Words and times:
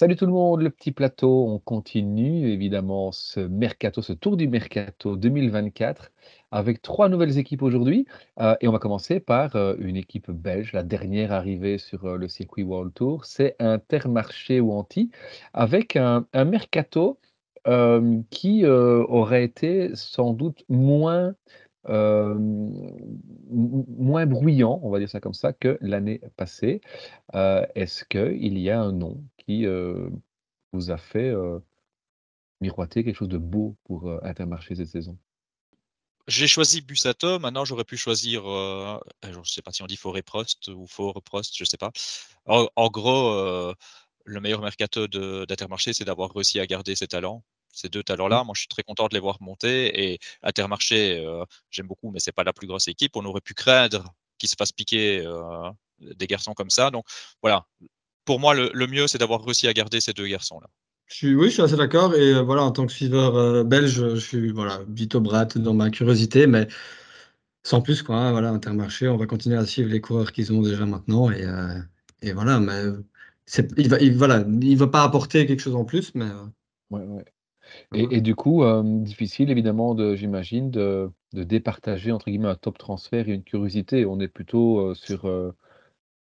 Salut 0.00 0.16
tout 0.16 0.24
le 0.24 0.32
monde, 0.32 0.62
le 0.62 0.70
petit 0.70 0.92
plateau. 0.92 1.44
On 1.46 1.58
continue 1.58 2.48
évidemment 2.48 3.12
ce 3.12 3.38
mercato, 3.38 4.00
ce 4.00 4.14
tour 4.14 4.38
du 4.38 4.48
mercato 4.48 5.14
2024 5.14 6.10
avec 6.52 6.80
trois 6.80 7.10
nouvelles 7.10 7.36
équipes 7.36 7.60
aujourd'hui. 7.60 8.06
Euh, 8.40 8.56
et 8.62 8.68
on 8.68 8.72
va 8.72 8.78
commencer 8.78 9.20
par 9.20 9.56
euh, 9.56 9.74
une 9.78 9.96
équipe 9.96 10.30
belge, 10.30 10.72
la 10.72 10.84
dernière 10.84 11.32
arrivée 11.32 11.76
sur 11.76 12.06
euh, 12.06 12.16
le 12.16 12.28
circuit 12.28 12.62
World 12.62 12.94
Tour. 12.94 13.26
C'est 13.26 13.56
Intermarché 13.58 14.58
ou 14.58 14.72
Anti 14.72 15.10
avec 15.52 15.96
un, 15.96 16.24
mercato 16.32 17.18
qui 18.30 18.64
aurait 18.64 19.44
été 19.44 19.94
sans 19.94 20.32
doute 20.32 20.64
moins 20.70 21.34
bruyant, 23.84 24.80
on 24.82 24.88
va 24.88 24.98
dire 24.98 25.10
ça 25.10 25.20
comme 25.20 25.34
ça, 25.34 25.52
que 25.52 25.76
l'année 25.82 26.22
passée. 26.38 26.80
Est-ce 27.34 28.06
qu'il 28.06 28.58
y 28.58 28.70
a 28.70 28.80
un 28.80 28.92
nom 28.92 29.18
qui 29.50 29.66
euh, 29.66 30.08
vous 30.72 30.90
a 30.90 30.96
fait 30.96 31.32
miroiter 32.60 33.02
quelque 33.04 33.16
chose 33.16 33.28
de 33.28 33.38
beau 33.38 33.76
pour 33.84 34.08
Intermarché 34.24 34.74
cette 34.76 34.88
saison? 34.88 35.18
J'ai 36.28 36.46
choisi 36.46 36.80
Busato, 36.82 37.40
maintenant 37.40 37.64
j'aurais 37.64 37.84
pu 37.84 37.96
choisir, 37.96 38.44
je 38.44 39.38
ne 39.38 39.44
sais 39.44 39.62
pas 39.62 39.72
si 39.72 39.82
on 39.82 39.86
dit 39.86 39.96
Forêt 39.96 40.22
Prost 40.22 40.68
ou 40.68 40.86
Fort 40.86 41.20
Prost, 41.22 41.56
je 41.56 41.64
ne 41.64 41.66
sais 41.66 41.78
pas. 41.78 41.90
En, 42.46 42.88
gros, 42.88 43.74
le 44.24 44.40
meilleur 44.40 44.60
mercato 44.60 45.08
d'Intermarché, 45.08 45.92
c'est 45.92 46.04
d'avoir 46.04 46.32
réussi 46.32 46.60
à 46.60 46.66
garder 46.66 46.94
ses 46.94 47.08
talents 47.08 47.42
ces 47.72 47.88
deux 47.88 48.02
talents-là. 48.02 48.42
Mmh. 48.42 48.46
Moi, 48.46 48.52
je 48.54 48.60
suis 48.60 48.68
très 48.68 48.82
content 48.82 49.08
de 49.08 49.14
les 49.14 49.20
voir 49.20 49.38
monter. 49.40 50.12
Et 50.12 50.18
Intermarché, 50.42 51.18
euh, 51.24 51.44
j'aime 51.70 51.86
beaucoup, 51.86 52.10
mais 52.10 52.20
c'est 52.20 52.32
pas 52.32 52.44
la 52.44 52.52
plus 52.52 52.66
grosse 52.66 52.88
équipe. 52.88 53.16
On 53.16 53.24
aurait 53.24 53.40
pu 53.40 53.54
craindre 53.54 54.14
qu'ils 54.38 54.48
se 54.48 54.56
fassent 54.56 54.72
piquer 54.72 55.20
euh, 55.24 55.70
des 56.00 56.26
garçons 56.26 56.54
comme 56.54 56.70
ça. 56.70 56.90
Donc 56.90 57.06
voilà. 57.42 57.66
Pour 58.30 58.38
moi, 58.38 58.54
le, 58.54 58.86
mieux, 58.86 59.08
c'est 59.08 59.18
d'avoir 59.18 59.44
réussi 59.44 59.66
à 59.66 59.72
garder 59.72 60.00
ces 60.00 60.12
deux 60.12 60.28
garçons-là. 60.28 60.68
Je 61.06 61.16
suis, 61.16 61.34
oui, 61.34 61.46
je 61.46 61.54
suis 61.54 61.62
assez 61.62 61.76
d'accord. 61.76 62.14
Et 62.14 62.32
euh, 62.32 62.42
voilà, 62.42 62.62
en 62.62 62.70
tant 62.70 62.86
que 62.86 62.92
suiveur 62.92 63.64
belge, 63.64 64.14
je 64.14 64.20
suis 64.20 64.52
voilà, 64.52 64.82
Vito 64.88 65.20
Brat 65.20 65.46
dans 65.46 65.74
ma 65.74 65.90
curiosité, 65.90 66.46
mais 66.46 66.68
sans 67.64 67.80
plus, 67.80 68.04
quoi. 68.04 68.18
Hein, 68.18 68.30
voilà, 68.30 68.50
Intermarché, 68.50 69.08
on 69.08 69.16
va 69.16 69.26
continuer 69.26 69.56
à 69.56 69.66
suivre 69.66 69.90
les 69.90 70.00
coureurs 70.00 70.30
qu'ils 70.30 70.52
ont 70.52 70.62
déjà 70.62 70.86
maintenant. 70.86 71.28
Et, 71.32 71.44
et 72.22 72.32
voilà, 72.32 72.60
mais 72.60 72.84
il 73.76 73.88
va, 73.88 73.98
il, 73.98 74.16
voilà, 74.16 74.44
il 74.62 74.78
va 74.78 74.86
pas 74.86 75.02
apporter 75.02 75.44
quelque 75.44 75.58
chose 75.58 75.74
en 75.74 75.84
plus, 75.84 76.14
mais. 76.14 76.30
Ouais, 76.90 77.02
ouais. 77.02 77.24
Et 77.92 78.20
du 78.20 78.36
coup, 78.36 78.62
difficile 79.02 79.50
évidemment 79.50 79.96
de 79.96 80.14
j'imagine 80.14 80.70
de 80.70 81.10
de 81.32 81.42
départager 81.42 82.12
entre 82.12 82.26
guillemets 82.26 82.46
un 82.46 82.54
top 82.54 82.78
transfert 82.78 83.28
et 83.28 83.32
une 83.32 83.42
curiosité. 83.42 84.06
On 84.06 84.20
est 84.20 84.28
plutôt, 84.28 84.94
sur, 84.94 85.28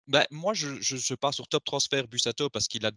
bah, 0.07 0.27
moi, 0.31 0.55
je 0.55 0.81
je 0.81 0.97
je 0.97 1.15
pars 1.15 1.35
sur 1.35 1.49
top 1.49 1.65
transfert 1.65 2.09
Busato 2.09 2.51
parce 2.51 2.69
qu'il 2.69 2.87
a 2.87 2.93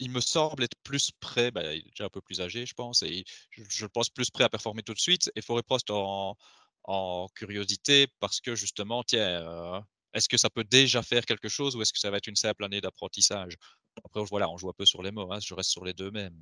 il 0.00 0.10
me 0.10 0.20
semble 0.20 0.64
être 0.64 0.76
plus 0.84 1.10
prêt, 1.20 1.50
bah, 1.52 1.74
il 1.74 1.80
est 1.86 1.90
déjà 1.90 2.06
un 2.06 2.10
peu 2.10 2.20
plus 2.22 2.40
âgé, 2.42 2.66
je 2.66 2.74
pense 2.74 3.02
et 3.02 3.24
je 3.52 3.86
pense 3.86 4.10
plus 4.10 4.30
prêt 4.30 4.44
à 4.44 4.48
performer 4.50 4.82
tout 4.82 4.94
de 4.94 5.00
suite 5.00 5.30
et 5.36 5.42
Forêt 5.42 5.62
Prost 5.62 5.90
en 5.90 6.36
en 6.84 7.28
curiosité 7.34 8.08
parce 8.20 8.40
que 8.40 8.54
justement, 8.54 9.02
tiens, 9.04 9.84
est-ce 10.14 10.28
que 10.28 10.36
ça 10.38 10.50
peut 10.50 10.64
déjà 10.64 11.02
faire 11.02 11.24
quelque 11.26 11.48
chose 11.48 11.76
ou 11.76 11.82
est-ce 11.82 11.92
que 11.92 11.98
ça 11.98 12.10
va 12.10 12.18
être 12.18 12.28
une 12.28 12.36
simple 12.36 12.64
année 12.64 12.80
d'apprentissage? 12.80 13.56
Après, 14.04 14.22
voilà, 14.24 14.48
on 14.50 14.56
joue 14.58 14.68
un 14.70 14.74
peu 14.76 14.86
sur 14.86 15.02
les 15.02 15.10
mots, 15.12 15.32
hein, 15.32 15.40
je 15.40 15.54
reste 15.54 15.70
sur 15.70 15.84
les 15.84 15.94
deux 15.94 16.10
mêmes, 16.10 16.38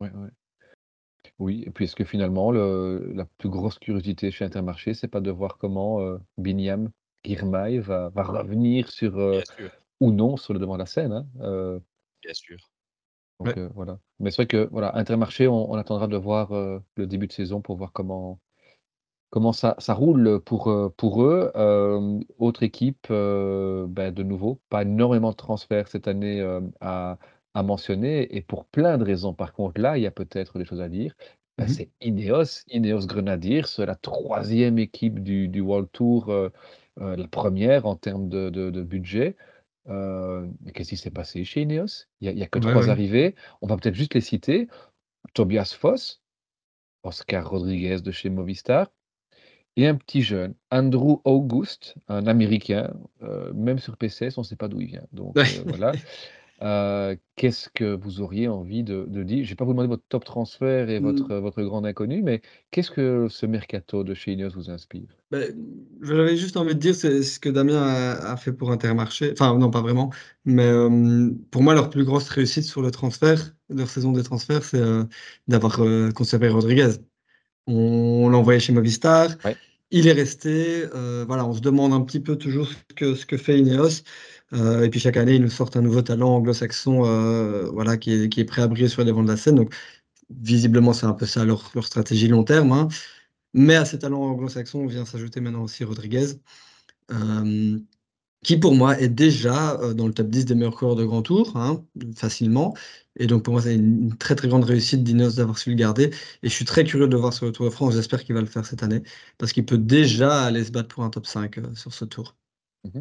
Ouais, 0.00 0.10
ouais. 0.12 0.30
Oui, 1.38 1.64
et 1.66 1.70
puis 1.70 1.84
est-ce 1.86 1.96
que 1.96 2.04
finalement 2.04 2.50
le 2.52 3.12
la 3.14 3.24
plus 3.24 3.48
grosse 3.48 3.78
curiosité 3.78 4.30
chez 4.30 4.44
Intermarché, 4.44 4.94
c'est 4.94 5.08
pas 5.08 5.20
de 5.20 5.30
voir 5.30 5.58
comment, 5.58 6.18
Binyam 6.38 6.90
Girmay 7.24 7.78
va 7.78 8.10
va 8.10 8.22
revenir 8.22 8.88
sur, 8.88 9.18
euh, 9.18 9.40
ou 10.00 10.12
non 10.12 10.36
sur 10.36 10.52
le 10.52 10.58
devant 10.58 10.74
de 10.74 10.80
la 10.80 10.86
scène, 10.86 11.12
hein, 11.12 11.26
euh. 11.40 11.78
Bien 12.22 12.34
sûr. 12.34 12.56
donc 13.40 13.58
voilà. 13.74 13.98
Mais 14.18 14.30
c'est 14.30 14.42
vrai 14.42 14.46
que 14.46 14.68
voilà, 14.70 14.96
Intermarché, 14.96 15.48
on 15.48 15.70
on 15.70 15.74
attendra 15.74 16.06
de 16.06 16.16
voir, 16.16 16.52
le 16.52 17.06
début 17.06 17.26
de 17.26 17.32
saison 17.32 17.60
pour 17.60 17.76
voir 17.76 17.92
comment 17.92 18.38
comment 19.30 19.52
ça 19.52 19.74
ça 19.78 19.94
roule, 19.94 20.40
pour, 20.40 20.72
pour 20.96 21.22
eux. 21.22 21.52
autre 22.38 22.62
équipe, 22.62 23.08
bah, 23.08 24.10
de 24.10 24.22
nouveau, 24.22 24.60
pas 24.68 24.82
énormément 24.82 25.30
de 25.30 25.36
transferts 25.36 25.88
cette 25.88 26.08
année, 26.08 26.40
à 26.80 27.18
à 27.54 27.62
mentionner 27.62 28.36
et 28.36 28.42
pour 28.42 28.64
plein 28.66 28.98
de 28.98 29.04
raisons. 29.04 29.32
Par 29.32 29.52
contre, 29.52 29.80
là, 29.80 29.96
il 29.96 30.02
y 30.02 30.06
a 30.06 30.10
peut-être 30.10 30.58
des 30.58 30.64
choses 30.64 30.80
à 30.80 30.88
dire. 30.88 31.14
Bah, 31.56 31.66
Mmh 31.66 31.68
c'est 31.68 31.90
Ineos, 32.00 32.64
Ineos 32.68 33.06
Grenadiers, 33.06 33.62
c'est 33.64 33.86
la 33.86 33.94
troisième 33.94 34.78
équipe 34.78 35.20
du 35.22 35.46
du 35.48 35.60
World 35.60 35.88
Tour, 35.92 36.30
heu, 37.00 37.16
la 37.16 37.28
première 37.28 37.86
en 37.86 37.96
termes 37.96 38.28
de 38.28 38.50
de 38.50 38.70
de 38.70 38.82
budget. 38.82 39.36
Heu, 39.88 40.50
qu'est-ce 40.74 40.90
qui 40.90 40.96
s'est 40.96 41.10
passé 41.10 41.44
chez 41.44 41.62
Ineos? 41.62 42.06
Il 42.20 42.32
y 42.38 42.42
a 42.42 42.46
que 42.48 42.58
Ouais, 42.58 42.62
trois 42.72 42.82
ouais. 42.82 42.90
arrivées. 42.90 43.34
On 43.62 43.66
va 43.66 43.76
peut-être 43.76 43.94
juste 43.94 44.14
les 44.14 44.20
citer. 44.22 44.68
Tobias 45.34 45.76
Foss, 45.78 46.22
Oscar 47.04 47.48
Rodriguez 47.48 48.00
de 48.02 48.10
chez 48.12 48.30
Movistar 48.30 48.92
et 49.76 49.86
un 49.88 49.96
petit 49.96 50.22
jeune, 50.22 50.54
Andrew 50.70 51.20
August, 51.24 51.96
un 52.08 52.26
Américain, 52.26 52.94
heu, 53.22 53.52
même 53.54 53.78
sur 53.78 53.96
PCS, 53.96 54.38
on 54.38 54.42
ne 54.42 54.46
sait 54.46 54.56
pas 54.56 54.68
d'où 54.68 54.80
il 54.80 54.88
vient. 54.88 55.06
Donc 55.12 55.48
heu, 55.48 55.64
voilà. 55.66 55.98
Heu, 56.62 57.16
qu'est-ce 57.36 57.68
que 57.68 57.94
vous 57.96 58.20
auriez 58.20 58.48
envie 58.48 58.84
de 58.84 59.04
de 59.08 59.22
dire? 59.24 59.44
Je 59.44 59.50
vais 59.50 59.54
pas 59.56 59.64
vous 59.64 59.72
demander 59.72 59.88
votre 59.88 60.04
top 60.08 60.24
transfert 60.24 60.88
et 60.88 60.98
Mmh. 60.98 61.00
votre, 61.00 61.34
votre 61.36 61.62
grand 61.62 61.84
inconnu, 61.84 62.22
mais 62.22 62.42
qu'est-ce 62.70 62.90
que 62.90 63.28
ce 63.28 63.46
mercato 63.46 64.04
de 64.04 64.14
chez 64.14 64.32
Ineos 64.32 64.50
vous 64.54 64.70
inspire? 64.70 65.16
Beh, 65.30 65.54
j'avais 66.02 66.36
juste 66.36 66.56
envie 66.56 66.74
de 66.74 66.78
dire, 66.80 66.94
c'est 66.94 67.22
ce 67.22 67.40
que 67.40 67.48
Damien 67.48 67.76
a 67.82 68.32
a 68.32 68.36
fait 68.36 68.52
pour 68.52 68.70
Intermarché, 68.70 69.32
enfin 69.32 69.56
non, 69.58 69.70
pas 69.70 69.80
vraiment, 69.80 70.12
mais 70.44 70.70
pour 71.50 71.62
moi, 71.62 71.74
leur 71.74 71.90
plus 71.90 72.04
grosse 72.04 72.28
réussite 72.28 72.64
sur 72.64 72.82
le 72.82 72.90
transfert, 72.90 73.54
leur 73.70 73.88
saison 73.88 74.12
des 74.12 74.22
transferts, 74.22 74.64
c'est, 74.64 74.78
heu, 74.78 75.08
d'avoir, 75.48 75.80
conservé 76.14 76.48
Rodriguez. 76.48 76.90
On 77.66 78.28
l'a 78.30 78.38
envoyé 78.38 78.60
chez 78.60 78.72
Movistar, 78.72 79.30
Ouais. 79.44 79.58
il 79.90 80.08
est 80.08 80.12
resté, 80.12 80.86
voilà, 81.26 81.46
on 81.46 81.54
se 81.54 81.60
demande 81.62 81.92
un 81.94 82.02
petit 82.02 82.20
peu 82.20 82.36
toujours 82.36 82.68
ce 82.68 82.94
que 82.96 83.14
ce 83.16 83.26
que 83.26 83.36
fait 83.38 83.58
Ineos, 83.60 84.02
et 84.52 84.88
puis 84.90 85.00
chaque 85.00 85.16
année, 85.16 85.34
ils 85.36 85.42
nous 85.42 85.50
sortent 85.50 85.76
un 85.76 85.82
nouveau 85.82 86.02
talent 86.02 86.36
anglo-saxon, 86.36 87.04
heu, 87.06 87.70
voilà, 87.72 87.96
qui 87.96 88.12
est 88.12 88.28
qui 88.28 88.44
prêt 88.44 88.62
à 88.62 88.68
briller 88.68 88.88
sur 88.88 89.02
les 89.02 89.08
devants 89.08 89.22
de 89.24 89.28
la 89.28 89.36
scène, 89.36 89.56
donc 89.56 89.74
visiblement, 90.30 90.92
c'est 90.94 91.06
un 91.06 91.14
peu 91.14 91.26
ça 91.26 91.44
leur 91.44 91.70
leur 91.74 91.86
stratégie 91.86 92.28
long 92.28 92.44
terme, 92.44 92.72
hein. 92.72 92.88
Mais 93.54 93.76
à 93.76 93.84
ces 93.86 93.98
talents 94.00 94.22
anglo-saxons 94.22 94.86
vient 94.86 95.04
s'ajouter 95.06 95.40
maintenant 95.40 95.64
aussi 95.64 95.84
Rodriguez, 95.84 96.26
hem, 97.10 97.84
qui 98.44 98.58
pour 98.58 98.74
moi 98.76 98.98
est 99.00 99.08
déjà, 99.08 99.78
dans 99.94 100.06
le 100.08 100.14
top 100.14 100.28
10 100.30 100.44
des 100.46 100.54
meilleurs 100.56 100.76
coureurs 100.76 100.96
de 100.96 101.04
grand 101.04 101.22
tour, 101.22 101.56
hein, 101.56 101.84
facilement 102.16 102.74
et 103.18 103.26
donc 103.28 103.44
pour 103.44 103.54
moi, 103.54 103.62
c'est 103.62 103.74
une 103.76 104.16
très, 104.18 104.34
très 104.36 104.48
grande 104.48 104.64
réussite 104.64 105.04
d'Ineos 105.04 105.32
d'avoir 105.36 105.58
su 105.58 105.70
le 105.70 105.76
garder 105.76 106.06
et 106.42 106.48
je 106.48 106.54
suis 106.54 106.64
très 106.66 106.84
curieux 106.84 107.08
de 107.08 107.16
voir 107.16 107.32
sur 107.34 107.46
le 107.46 107.52
Tour 107.52 107.66
de 107.66 107.70
France. 107.72 107.94
J'espère 107.94 108.24
qu'il 108.24 108.34
va 108.36 108.40
le 108.42 108.46
faire 108.48 108.66
cette 108.66 108.82
année 108.84 109.02
parce 109.38 109.52
qu'il 109.52 109.66
peut 109.66 109.78
déjà 109.78 110.44
aller 110.44 110.64
se 110.64 110.72
battre 110.72 110.88
pour 110.94 111.04
un 111.04 111.10
top 111.10 111.26
5, 111.26 111.58
heu, 111.58 111.74
sur 111.76 111.94
ce 111.94 112.04
tour. 112.06 112.36
Mmh 112.84 113.00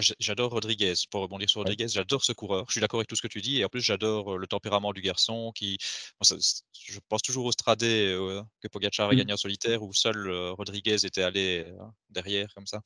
j'adore 0.00 0.50
Rodriguez. 0.52 0.94
Pour 1.10 1.22
rebondir 1.22 1.48
sur 1.50 1.60
Ouais. 1.64 1.70
Rodriguez, 1.70 1.88
j'adore 1.88 2.24
ce 2.24 2.32
coureur. 2.32 2.64
Je 2.68 2.72
suis 2.72 2.80
d'accord 2.80 3.00
avec 3.00 3.08
tout 3.08 3.16
ce 3.16 3.22
que 3.22 3.28
tu 3.28 3.40
dis 3.40 3.58
et 3.58 3.64
en 3.64 3.68
plus, 3.68 3.80
j'adore, 3.80 4.38
le 4.38 4.46
tempérament 4.46 4.92
du 4.92 5.00
garçon 5.02 5.52
qui 5.54 5.78
je 6.20 6.98
pense 7.08 7.22
toujours 7.22 7.46
au 7.46 7.52
Stradé, 7.52 8.06
heu, 8.14 8.42
que 8.60 8.68
Pogacar 8.68 9.10
a 9.10 9.14
Mmh. 9.14 9.16
gagné 9.16 9.32
en 9.32 9.36
solitaire 9.36 9.82
où 9.82 9.92
seul, 9.92 10.30
Rodriguez 10.58 11.04
était 11.04 11.22
allé, 11.22 11.66
derrière 12.10 12.52
comme 12.54 12.66
ça. 12.66 12.80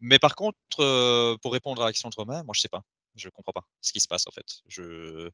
Mais 0.00 0.18
par 0.18 0.34
contre, 0.36 0.58
pour 1.42 1.52
répondre 1.52 1.82
à 1.82 1.86
la 1.86 1.92
question 1.92 2.08
de 2.08 2.14
Romain, 2.16 2.42
moi, 2.44 2.52
je 2.54 2.60
sais 2.60 2.68
pas. 2.68 2.82
Je 3.16 3.28
comprends 3.30 3.52
pas 3.52 3.64
ce 3.80 3.92
qui 3.92 4.00
se 4.00 4.08
passe, 4.08 4.26
en 4.26 4.30
fait. 4.30 4.46
Je 4.68 5.30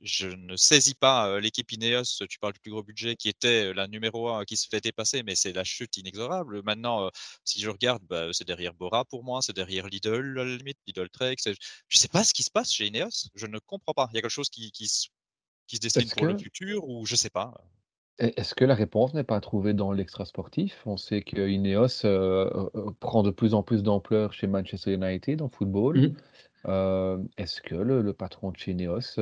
je 0.00 0.28
ne 0.28 0.56
saisis 0.56 0.94
pas, 0.94 1.40
l'équipe 1.40 1.70
Ineos, 1.72 2.04
tu 2.28 2.38
parles 2.38 2.52
du 2.52 2.60
plus 2.60 2.70
gros 2.70 2.82
budget 2.82 3.16
qui 3.16 3.28
était, 3.28 3.74
la 3.74 3.88
numéro 3.88 4.28
1 4.28 4.44
qui 4.44 4.56
se 4.56 4.68
fait 4.68 4.80
dépasser, 4.80 5.22
mais 5.22 5.34
c'est 5.34 5.52
la 5.52 5.64
chute 5.64 5.96
inexorable. 5.96 6.62
Maintenant, 6.62 7.10
si 7.44 7.60
je 7.60 7.68
regarde, 7.68 8.02
bah, 8.08 8.28
c'est 8.32 8.46
derrière 8.46 8.74
Bora 8.74 9.04
pour 9.04 9.24
moi, 9.24 9.42
c'est 9.42 9.56
derrière 9.56 9.86
Lidl 9.88 10.38
à 10.38 10.44
la 10.44 10.56
limite, 10.56 10.78
Lidl 10.86 11.08
Trek, 11.10 11.36
je 11.44 11.98
sais 11.98 12.08
pas 12.08 12.24
ce 12.24 12.32
qui 12.32 12.42
se 12.42 12.50
passe 12.50 12.72
chez 12.72 12.86
Ineos, 12.86 13.28
je 13.34 13.46
ne 13.46 13.58
comprends 13.58 13.94
pas. 13.94 14.08
Il 14.12 14.16
y 14.16 14.18
a 14.18 14.22
quelque 14.22 14.30
chose 14.30 14.50
qui 14.50 14.70
qui 14.70 14.88
se 14.88 15.08
qui 15.66 15.76
se 15.76 15.80
destine 15.80 16.02
Est-ce 16.02 16.14
pour 16.14 16.26
le 16.26 16.38
futur 16.38 16.88
ou 16.88 17.04
je 17.04 17.16
sais 17.16 17.30
pas, 17.30 17.52
est 18.18 18.38
est-ce 18.38 18.54
que 18.54 18.64
la 18.64 18.74
réponse 18.74 19.14
n'est 19.14 19.24
pas 19.24 19.36
à 19.36 19.40
trouver 19.40 19.74
dans 19.74 19.92
l'extra 19.92 20.24
sportif? 20.24 20.82
On 20.86 20.96
sait 20.96 21.22
que 21.22 21.48
Ineos, 21.48 22.02
prend 23.00 23.22
de 23.22 23.30
plus 23.30 23.54
en 23.54 23.62
plus 23.62 23.82
d'ampleur 23.82 24.32
chez 24.32 24.46
Manchester 24.46 24.94
United 24.94 25.40
en 25.40 25.48
football. 25.48 26.14
Mmh. 26.64 27.26
Est-ce 27.36 27.62
que 27.62 27.76
le 27.76 28.02
le 28.02 28.12
patron 28.12 28.50
de 28.50 28.56
chez 28.56 28.72
Ineos, 28.72 29.18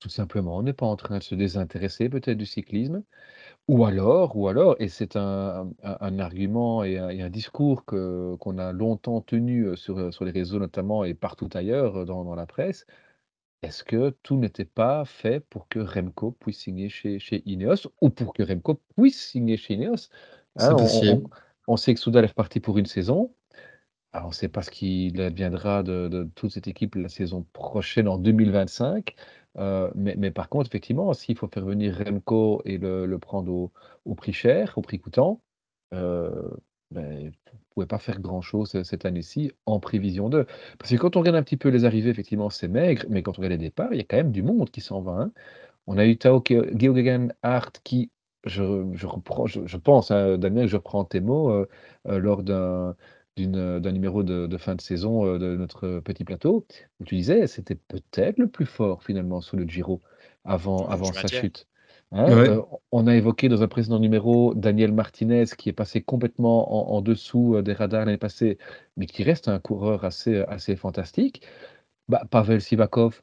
tout 0.00 0.08
simplement 0.10 0.62
n'est 0.62 0.72
pas 0.74 0.86
en 0.86 0.96
train 0.96 1.18
de 1.18 1.22
se 1.22 1.34
désintéresser 1.34 2.08
peut-être 2.08 2.36
du 2.38 2.46
cyclisme? 2.46 3.02
Ou 3.68 3.84
alors 3.86 4.36
ou 4.36 4.48
alors 4.48 4.76
et 4.80 4.88
c'est 4.88 5.16
un 5.16 5.70
un 5.82 5.98
un 6.00 6.18
argument 6.20 6.84
et 6.84 6.98
un 6.98 7.10
et 7.10 7.22
un 7.22 7.30
discours 7.30 7.84
que 7.86 8.36
qu'on 8.40 8.58
a 8.58 8.72
longtemps 8.72 9.20
tenu, 9.22 9.66
heu, 9.66 9.76
sur, 9.76 9.98
heu, 9.98 10.12
sur 10.12 10.24
les 10.26 10.32
réseaux 10.32 10.58
notamment 10.60 11.04
et 11.04 11.14
partout 11.14 11.48
ailleurs, 11.54 11.98
heu, 12.00 12.04
dans 12.06 12.24
dans 12.24 12.36
la 12.36 12.46
presse. 12.46 12.86
Est-ce 13.62 13.84
que 13.84 14.10
tout 14.22 14.36
n'était 14.38 14.64
pas 14.66 15.04
fait 15.06 15.40
pour 15.40 15.68
que 15.68 15.80
Remco 15.80 16.32
puisse 16.32 16.60
signer 16.60 16.88
chez 16.90 17.18
chez 17.20 17.42
Ineos 17.46 17.88
ou 18.02 18.10
pour 18.10 18.34
que 18.34 18.42
Remco 18.44 18.80
puisse 18.96 19.20
signer 19.30 19.56
chez 19.58 19.74
Ineos? 19.74 20.08
Hein, 20.56 20.74
on 20.74 21.14
on 21.16 21.24
on 21.68 21.76
sait 21.78 21.94
que 21.94 22.00
Soudal 22.00 22.24
est 22.24 22.28
reparti 22.28 22.60
pour 22.60 22.78
une 22.78 22.86
saison. 22.86 23.34
Alors, 24.12 24.26
on 24.26 24.30
ne 24.30 24.34
sait 24.34 24.48
pas 24.48 24.62
ce 24.62 24.70
qu'il 24.70 25.20
adviendra 25.20 25.82
de 25.82 26.08
de 26.08 26.24
toute 26.34 26.50
cette 26.52 26.68
équipe 26.68 26.94
la 26.96 27.08
saison 27.08 27.44
prochaine 27.52 28.08
en 28.08 28.18
2025, 28.18 29.14
heu, 29.58 29.90
mais 29.96 30.30
par 30.30 30.48
contre, 30.48 30.68
effectivement, 30.68 31.12
s'il 31.14 31.36
faut 31.38 31.48
faire 31.48 31.64
venir 31.64 31.96
Remco 32.04 32.62
et 32.64 32.78
le 32.78 33.18
prendre 33.18 33.70
au 34.04 34.14
prix 34.14 34.32
cher, 34.32 34.74
au 34.76 34.82
prix 34.82 34.98
coûtant, 34.98 35.40
heu, 35.94 36.50
beh, 36.90 37.30
vous 37.52 37.58
pouvez 37.74 37.86
pas 37.86 37.98
faire 37.98 38.20
grand-chose, 38.20 38.82
cette 38.84 39.04
année-ci 39.06 39.52
en 39.66 39.80
prévision 39.80 40.28
d'eux. 40.30 40.46
Parce 40.78 40.90
que 40.92 40.96
quand 40.96 41.16
on 41.16 41.20
regarde 41.20 41.36
un 41.36 41.42
petit 41.42 41.56
peu 41.58 41.68
les 41.70 41.84
arrivées, 41.84 42.10
effectivement, 42.10 42.50
c'est 42.50 42.68
maigre, 42.68 43.04
mais 43.10 43.22
quand 43.22 43.32
on 43.38 43.42
regarde 43.42 43.52
les 43.52 43.58
départs, 43.68 43.92
il 43.92 43.98
y 43.98 44.00
a 44.00 44.04
quand 44.04 44.16
même 44.18 44.32
du 44.32 44.42
monde 44.42 44.70
qui 44.70 44.80
s'en 44.80 45.00
va, 45.02 45.12
hein. 45.22 45.32
On 45.86 45.98
a 45.98 46.06
eu 46.06 46.18
Tao 46.18 46.42
Ge 46.48 46.62
Geoghegan 46.78 47.28
Hart 47.42 47.80
qui, 47.84 48.10
je 48.46 49.76
pense, 49.78 50.10
hein, 50.10 50.38
Damien, 50.38 50.66
je 50.66 50.76
reprends 50.76 51.04
tes 51.04 51.20
mots, 51.20 51.50
heu 51.50 51.68
heu, 52.08 52.18
lors 52.18 52.42
d'un 52.42 52.96
d'un 53.36 53.92
numéro 53.92 54.22
de 54.22 54.46
de 54.46 54.56
fin 54.56 54.74
de 54.74 54.80
saison, 54.80 55.26
heu, 55.26 55.38
de 55.38 55.56
notre 55.56 56.00
petit 56.00 56.24
plateau, 56.24 56.66
où 57.00 57.04
tu 57.04 57.16
disais: 57.16 57.46
«C'était 57.46 57.74
peut-être 57.74 58.38
le 58.38 58.48
plus 58.48 58.64
fort 58.66 59.02
finalement 59.02 59.40
sur 59.42 59.56
le 59.58 59.64
Giro 59.68 60.00
avant 60.44 60.86
Ouais, 60.86 60.88
avant 60.88 61.12
sa 61.12 61.28
maintiens. 61.28 61.28
chute». 61.28 61.66
Hein? 62.12 62.28
Ouais. 62.28 62.56
Heu, 62.58 62.62
on 62.92 63.06
a 63.06 63.14
évoqué 63.14 63.48
dans 63.50 63.62
un 63.62 63.68
précédent 63.68 63.98
numéro 63.98 64.54
Daniel 64.54 64.92
Martinez 64.92 65.44
qui 65.58 65.68
est 65.68 65.72
passé 65.74 66.02
complètement 66.02 66.90
en 66.92 66.96
en 66.96 67.02
dessous, 67.02 67.60
des 67.62 67.72
radars 67.74 68.06
l'année 68.06 68.16
passée, 68.18 68.58
mais 68.96 69.06
qui 69.06 69.22
reste 69.22 69.48
un 69.48 69.58
coureur 69.60 70.04
assez, 70.04 70.40
assez 70.48 70.76
fantastique. 70.76 71.42
Bah, 72.08 72.22
Pavel 72.30 72.60
Sivakov 72.62 73.22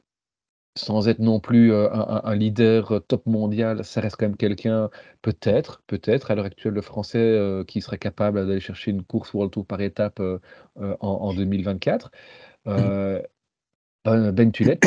sans 0.76 1.08
être 1.08 1.20
non 1.20 1.40
plus, 1.40 1.70
heu, 1.72 1.92
un 1.94 2.00
un 2.00 2.22
un 2.24 2.34
leader, 2.34 2.92
heu, 2.92 3.00
top 3.00 3.26
mondial, 3.26 3.84
ça 3.84 4.00
reste 4.00 4.16
quand 4.16 4.26
même 4.26 4.36
quelqu'un, 4.36 4.90
peut-être 5.22 5.82
peut-être 5.86 6.30
à 6.30 6.34
l'heure 6.34 6.46
actuelle, 6.46 6.74
le 6.74 6.82
Français, 6.82 7.18
heu, 7.20 7.64
qui 7.66 7.80
serait 7.80 7.98
capable 7.98 8.46
d'aller 8.46 8.60
chercher 8.60 8.90
une 8.92 9.02
course 9.04 9.32
World 9.34 9.52
Tour 9.52 9.66
par 9.66 9.80
étape, 9.80 10.20
en 10.76 10.96
en 11.00 11.34
2024. 11.34 12.10
Mmh. 12.76 12.94
Ben 14.04 14.32
Ben 14.32 14.52
Tullet, 14.52 14.78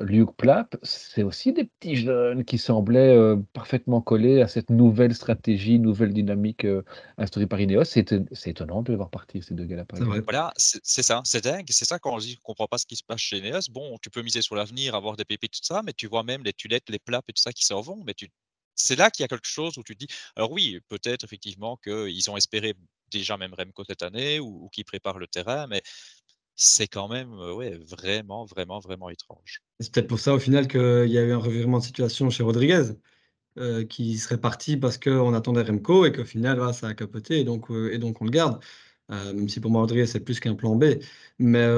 Luke 0.00 0.34
Plapp, 0.38 0.76
c'est 0.82 1.22
aussi 1.22 1.52
des 1.52 1.64
petits 1.64 1.94
jeunes 1.94 2.42
qui 2.46 2.56
semblaient, 2.56 3.14
heu, 3.14 3.44
parfaitement 3.52 4.00
collés 4.00 4.40
à 4.40 4.48
cette 4.48 4.70
nouvelle 4.70 5.14
stratégie, 5.14 5.78
nouvelle 5.78 6.14
dynamique, 6.14 6.64
heu, 6.64 6.82
instaurée 7.18 7.46
par 7.46 7.60
Ineos. 7.60 7.84
C'est 7.84 8.00
éton 8.00 8.24
c'est 8.32 8.50
étonnant 8.50 8.80
de 8.80 8.90
les 8.92 8.96
voir 8.96 9.10
partir 9.10 9.44
ces 9.44 9.52
2 9.54 9.66
gars-là, 9.66 9.84
par 9.84 9.98
C'est 9.98 10.04
vrai. 10.04 10.20
exemple. 10.20 10.26
Voilà, 10.26 10.52
c'est 10.56 10.80
c'est 10.82 11.02
ça, 11.02 11.20
c'est 11.24 11.42
dingue, 11.44 11.66
c'est 11.68 11.84
ça 11.84 11.98
quand 11.98 12.14
on 12.14 12.18
dit: 12.18 12.38
«On 12.44 12.46
comprend 12.46 12.66
pas 12.66 12.78
ce 12.78 12.86
qui 12.86 12.96
se 12.96 13.02
passe 13.04 13.20
chez 13.20 13.38
Ineos». 13.38 13.60
Bon, 13.70 13.98
tu 14.00 14.08
peux 14.08 14.22
miser 14.22 14.40
sur 14.40 14.54
l'avenir, 14.56 14.94
avoir 14.94 15.16
des 15.16 15.24
pépites, 15.26 15.52
tout 15.52 15.60
ça, 15.62 15.82
mais 15.84 15.92
tu 15.92 16.06
vois 16.06 16.22
même 16.22 16.42
les 16.44 16.54
Tullet, 16.54 16.80
les 16.88 16.98
Plapp 16.98 17.24
et 17.28 17.32
tout 17.34 17.42
ça 17.42 17.52
qui 17.52 17.64
s'en 17.66 17.80
vont, 17.82 18.02
mais 18.04 18.14
tu 18.14 18.28
c'est 18.74 18.96
là 18.96 19.10
qu'il 19.10 19.22
y 19.22 19.26
a 19.26 19.28
quelque 19.28 19.46
chose 19.46 19.76
où 19.76 19.82
tu 19.82 19.94
te 19.94 19.98
dis 20.06 20.10
alors 20.34 20.50
oui, 20.50 20.78
peut-être 20.88 21.24
effectivement 21.24 21.76
qu'ils 21.76 22.30
ont 22.30 22.38
espéré 22.38 22.72
déjà 23.10 23.36
même 23.36 23.52
Remco 23.52 23.84
cette 23.86 24.02
année 24.02 24.40
ou 24.40 24.64
ou 24.64 24.68
qu'ils 24.70 24.86
préparent 24.86 25.18
le 25.18 25.26
terrain, 25.26 25.66
mais 25.66 25.82
c'est 26.64 26.86
quand 26.88 27.08
même, 27.08 27.32
heu, 27.34 27.52
ouais, 27.54 27.76
vraiment, 27.78 28.44
vraiment, 28.44 28.78
vraiment 28.80 29.10
étrange. 29.10 29.62
C'est 29.80 29.92
peut-être 29.92 30.08
pour 30.08 30.20
ça, 30.20 30.34
au 30.34 30.38
final, 30.38 30.68
qu'il 30.68 30.80
y 31.08 31.18
a 31.18 31.22
eu 31.22 31.32
un 31.32 31.38
revirement 31.38 31.78
de 31.78 31.84
situation 31.84 32.30
chez 32.30 32.42
Rodriguez, 32.42 32.92
heu, 33.58 33.84
qui 33.84 34.18
serait 34.18 34.40
parti 34.40 34.76
parce 34.78 34.98
qu'on 34.98 35.34
attendait 35.34 35.62
Remco 35.62 36.06
et 36.06 36.12
qu'au 36.12 36.24
final, 36.24 36.58
voilà, 36.58 36.72
ça 36.74 36.88
a 36.88 36.94
capoté 36.94 37.40
et 37.40 37.44
donc 37.44 37.70
et 37.70 37.98
donc 37.98 38.20
on 38.22 38.26
le 38.26 38.30
garde. 38.30 38.62
Même 39.10 39.48
si 39.48 39.60
pour 39.60 39.70
moi 39.70 39.82
Rodriguez, 39.82 40.06
c'est 40.06 40.20
plus 40.20 40.40
qu'un 40.40 40.54
plan 40.56 40.76
B. 40.76 40.84
Mais 41.38 41.68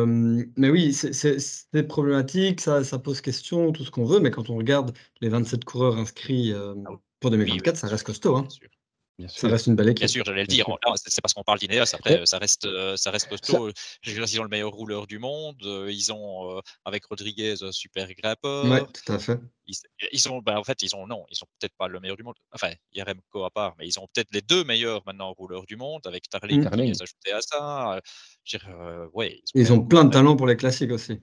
oui, 0.71 0.93
c'est 0.95 1.85
problématique, 1.89 2.61
ça 2.61 2.85
ça 2.85 2.99
pose 3.01 3.21
question, 3.23 3.73
tout 3.73 3.85
ce 3.85 3.91
qu'on 3.91 4.05
veut, 4.07 4.21
mais 4.21 4.31
quand 4.31 4.51
on 4.51 4.57
regarde 4.57 4.97
les 5.21 5.29
27 5.31 5.65
coureurs 5.65 5.99
inscrits, 5.99 6.53
Ah 6.85 6.91
oui. 6.93 6.99
pour 7.21 7.31
Oui, 7.37 7.51
oui, 7.53 7.61
2024, 7.61 7.77
bien 7.77 7.79
ça 7.79 7.89
reste 7.89 8.07
costaud, 8.07 8.37
bien 8.37 8.49
hein. 8.49 8.49
sûr. 8.49 8.69
Bien 9.19 9.29
Ça 9.29 9.49
reste 9.49 9.67
une 9.69 9.77
belle 9.77 9.89
Bien 10.01 10.09
équipe. 10.09 10.09
sûr, 10.09 10.25
j'allais 10.25 10.43
le 10.43 10.47
bien 10.47 10.57
dire, 10.57 10.67
c'est 10.97 11.21
parce 11.23 11.35
qu'on 11.35 11.45
parle 11.45 11.59
d'Ineos, 11.61 11.95
après, 11.95 12.17
Mais 12.17 12.23
heu, 12.23 12.27
ça 12.27 12.39
reste, 12.39 12.67
ça 12.97 13.11
reste 13.13 13.29
ça 13.43 13.59
costaud, 13.59 13.71
dire, 14.05 14.25
ils 14.25 14.41
ont 14.41 14.43
le 14.43 14.49
meilleur 14.49 14.73
rouleur 14.73 15.07
du 15.07 15.19
monde, 15.21 15.63
heu, 15.65 15.93
ils 15.93 16.13
ont, 16.13 16.61
avec 16.85 17.05
Rodriguez, 17.07 17.55
un 17.63 17.71
super 17.73 18.13
grimpeur, 18.15 18.49
Ouais, 18.63 18.87
tout 18.93 19.13
à 19.13 19.19
fait. 19.19 19.41
ils 19.67 19.77
ils 20.13 20.29
ont, 20.31 20.39
bah, 20.41 20.59
en 20.59 20.65
fait, 20.65 20.83
ils 20.83 20.97
ont 20.97 21.07
non, 21.07 21.25
ils 21.31 21.43
ont 21.45 21.47
peut-être 21.61 21.75
pas 21.79 21.89
le 21.89 22.01
meilleur 22.01 22.17
du 22.17 22.25
monde, 22.25 22.35
enfin, 22.53 22.73
il 22.93 22.99
y 22.99 23.01
a 23.03 23.05
Remco 23.05 23.45
à 23.45 23.51
part, 23.51 23.75
mais 23.79 23.87
ils 23.87 23.99
ont 24.01 24.09
peut-être 24.13 24.29
les 24.33 24.43
2 24.43 24.65
meilleurs 24.65 25.03
maintenant 25.07 25.33
rouleurs 25.33 25.67
du 25.67 25.77
monde 25.77 26.07
avec 26.07 26.29
Tarling 26.29 26.61
qui 26.61 26.69
Mmh. 26.69 26.69
Carling, 26.69 26.95
s'ajouter 26.95 27.33
à 27.33 27.41
ça, 27.41 28.01
je 28.45 28.59
dire, 28.59 28.69
ouais, 29.15 29.41
ils 29.57 29.73
ont 29.73 29.83
Ils 29.83 29.87
plein 29.87 30.05
de 30.05 30.11
quand 30.11 30.15
même 30.15 30.25
talent 30.25 30.37
pour 30.37 30.47
les 30.49 30.57
classiques 30.57 30.91
aussi. 30.91 31.21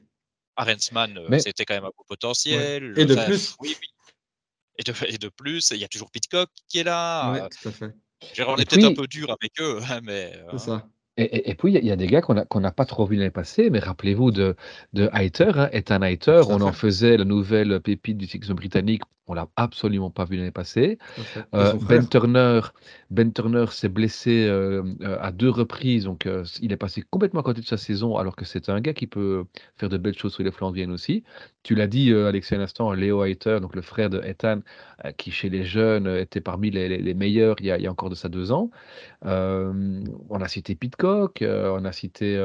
Arensman, 0.57 1.17
mais 1.29 1.39
c'était 1.39 1.63
quand 1.65 1.73
même 1.75 1.85
un 1.85 1.91
Ouais. 2.49 2.67
potentiel, 2.75 2.97
et 2.97 3.05
de 3.05 3.15
enfin, 3.15 3.23
plus 3.23 3.57
oui, 3.59 3.73
oui 3.81 3.88
et 4.77 4.83
de 4.83 4.94
et 5.07 5.18
de 5.18 5.29
plus, 5.29 5.71
il 5.71 5.77
y 5.77 5.83
a 5.83 5.88
toujours 5.88 6.12
Pidcock 6.12 6.50
qui 6.68 6.79
est 6.79 6.83
là, 6.83 7.31
ouais, 7.31 7.41
tout 7.62 7.69
à 7.69 7.71
fait, 7.71 7.94
est 8.59 8.69
peut-être 8.69 8.85
un 8.85 8.88
puis 8.88 8.95
peu 8.95 9.07
dur 9.07 9.29
avec 9.29 9.59
eux, 9.59 9.79
hein, 9.89 10.00
mais, 10.03 10.33
c'est 10.51 10.59
ça. 10.59 10.88
Et 11.18 11.23
et 11.23 11.50
et 11.50 11.56
puis 11.56 11.71
il 11.71 11.73
y 11.73 11.77
a 11.77 11.81
il 11.81 11.88
y 11.88 11.91
a 11.91 11.95
des 11.95 12.07
gars 12.07 12.21
qu'on 12.21 12.59
n'a 12.59 12.71
pas 12.71 12.85
trop 12.85 13.06
vus 13.06 13.18
l'année 13.18 13.31
passée, 13.31 13.69
mais 13.69 13.79
rappelez-vous 13.79 14.31
de 14.31 14.56
de 14.94 15.09
Hayter, 15.13 15.51
hein, 15.56 15.69
Ethan 15.73 16.01
Hayter, 16.01 16.41
Tout 16.44 16.51
à 16.51 16.56
on 16.56 16.62
en 16.62 16.71
faisait 16.71 17.18
la 17.18 17.25
nouvelle 17.25 17.81
pépite 17.81 18.18
du 18.18 18.27
cyclisme 18.27 18.53
britannique, 18.53 19.01
on 19.27 19.33
l'a 19.33 19.47
absolument 19.56 20.09
pas 20.09 20.25
vu 20.25 20.38
l'année 20.38 20.51
passée. 20.51 20.97
son 21.53 21.77
Ben. 21.79 22.07
Turner 22.07 22.62
Ben 23.09 23.31
Turner 23.33 23.65
s'est 23.71 23.89
blessé, 23.89 24.47
hem, 24.47 24.97
heu, 25.01 25.18
à 25.23 25.31
2 25.31 25.50
reprises, 25.50 26.06
donc 26.06 26.27
il 26.62 26.71
est 26.71 26.77
passé 26.77 27.03
complètement 27.09 27.41
à 27.41 27.44
côté 27.44 27.62
de 27.62 27.65
sa 27.65 27.77
saison, 27.77 28.18
alors 28.18 28.35
que 28.35 28.45
c'est 28.45 28.69
un 28.69 28.81
gars 28.81 28.94
qui 28.94 29.07
peut 29.07 29.45
faire 29.77 29.89
de 29.89 29.97
belles 29.97 30.18
choses 30.18 30.33
sur 30.33 30.44
les 30.44 30.51
Flandriennes 30.51 30.91
aussi. 30.91 31.23
Tu 31.63 31.75
l'as 31.75 31.88
dit, 31.88 32.13
Alexis, 32.13 32.56
à 32.56 32.57
l'instant, 32.57 32.94
Leo 32.94 33.23
Hayter, 33.23 33.59
donc 33.62 33.75
le 33.75 33.81
frère 33.81 34.09
de 34.09 34.21
Ethan, 34.23 34.62
qui 35.18 35.31
chez 35.31 35.50
les 35.50 35.63
jeunes, 35.63 36.07
était 36.07 36.41
parmi 36.41 36.71
les 36.71 36.89
les 36.89 36.97
les 37.00 37.13
meilleurs 37.13 37.56
il 37.59 37.67
y 37.67 37.71
a 37.71 37.77
il 37.77 37.83
y 37.83 37.88
a 37.88 37.91
encore 37.91 38.09
de 38.09 38.15
ça 38.15 38.29
2 38.29 38.51
ans. 38.51 38.69
On 39.24 40.41
a 40.41 40.47
cité 40.47 40.75
Pidcock, 40.75 41.41
heu, 41.41 41.71
on 41.71 41.85
a 41.85 41.91
cité, 41.91 42.38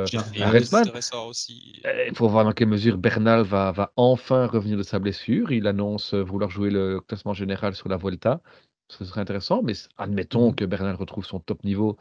aussi. 1.29 1.82
Heu, 1.87 1.90
il 2.08 2.14
faut 2.17 2.29
voir 2.29 2.44
dans 2.44 2.52
quelle 2.52 2.69
mesure 2.69 2.99
Bernal 2.99 3.43
va 3.43 3.72
va 3.72 3.93
enfin 3.96 4.46
revenir 4.46 4.76
de 4.79 4.82
sa 4.82 4.99
blessure. 4.99 5.52
Il 5.52 5.67
annonce, 5.67 6.14
vouloir 6.14 6.50
jouer 6.50 6.66
le 6.71 7.01
classement 7.01 7.35
général 7.35 7.75
sur 7.75 7.89
la 7.89 7.97
Vuelta. 7.97 8.41
Ce 8.89 9.05
serait 9.05 9.21
intéressant, 9.21 9.63
mais 9.63 9.73
admettons 9.99 10.53
mh. 10.53 10.55
que 10.55 10.65
Bernal 10.65 10.95
retrouve 10.95 11.25
son 11.27 11.41
top 11.41 11.65
niveau. 11.65 11.97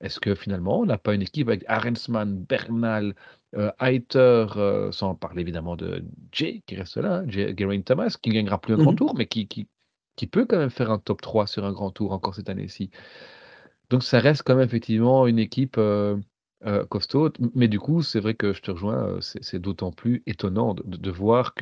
Est-ce 0.00 0.20
que 0.20 0.34
finalement 0.34 0.80
on 0.80 0.86
n'a 0.86 0.98
pas 0.98 1.14
une 1.14 1.22
équipe 1.22 1.48
avec 1.48 1.64
Arensman, 1.68 2.44
Bernal, 2.44 3.14
heu, 3.56 3.70
Hayter, 3.80 4.46
heu, 4.56 4.90
sans 4.92 5.14
parler 5.14 5.42
évidemment 5.42 5.76
de 5.76 6.04
Jay 6.32 6.62
qui 6.66 6.76
reste 6.76 6.96
là, 6.98 7.18
hein, 7.18 7.24
Jay 7.28 7.54
Geraint 7.58 7.82
Thomas, 7.82 8.16
qui 8.22 8.30
ne 8.30 8.34
gagnera 8.34 8.60
plus 8.60 8.74
un 8.74 8.78
grand 8.78 8.92
Mmh 8.92 8.94
tour, 8.94 9.14
mais 9.16 9.26
qui 9.26 9.48
qui 9.48 9.68
qui 10.16 10.26
peut 10.26 10.46
quand 10.46 10.58
même 10.58 10.70
faire 10.70 10.90
un 10.90 10.98
top 10.98 11.20
3 11.22 11.46
sur 11.46 11.64
un 11.64 11.72
grand 11.72 11.90
tour 11.90 12.12
encore 12.12 12.34
cette 12.36 12.50
année-ci. 12.50 12.90
Donc 13.90 14.02
ça 14.02 14.18
reste 14.20 14.42
quand 14.44 14.54
même 14.56 14.66
effectivement 14.66 15.26
une 15.26 15.38
équipe, 15.38 15.76
heu 15.78 16.20
heu, 16.66 16.84
costaud. 16.86 17.30
Mais 17.54 17.68
du 17.68 17.78
coup, 17.80 18.02
c'est 18.02 18.20
vrai 18.20 18.34
que 18.34 18.52
je 18.52 18.60
te 18.62 18.70
rejoins, 18.70 19.16
heu, 19.16 19.20
c'est 19.20 19.58
d'autant 19.60 19.92
plus 19.92 20.22
étonnant 20.26 20.74
de 20.74 21.10
voir 21.10 21.54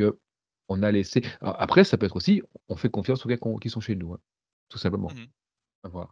qu'on 0.69 0.83
a 0.83 0.93
laissé 0.93 1.23
après 1.41 1.85
ça 1.85 1.99
peut 1.99 2.07
être 2.07 2.17
aussi, 2.17 2.43
on 2.69 2.77
fait 2.77 2.91
confiance 2.91 3.25
aux 3.27 3.29
gars 3.29 3.39
qui 3.61 3.71
sont 3.71 3.81
chez 3.81 3.97
nous, 3.97 4.15
hein, 4.15 4.21
tout 4.69 4.79
simplement, 4.79 5.11
Mmh 5.13 5.27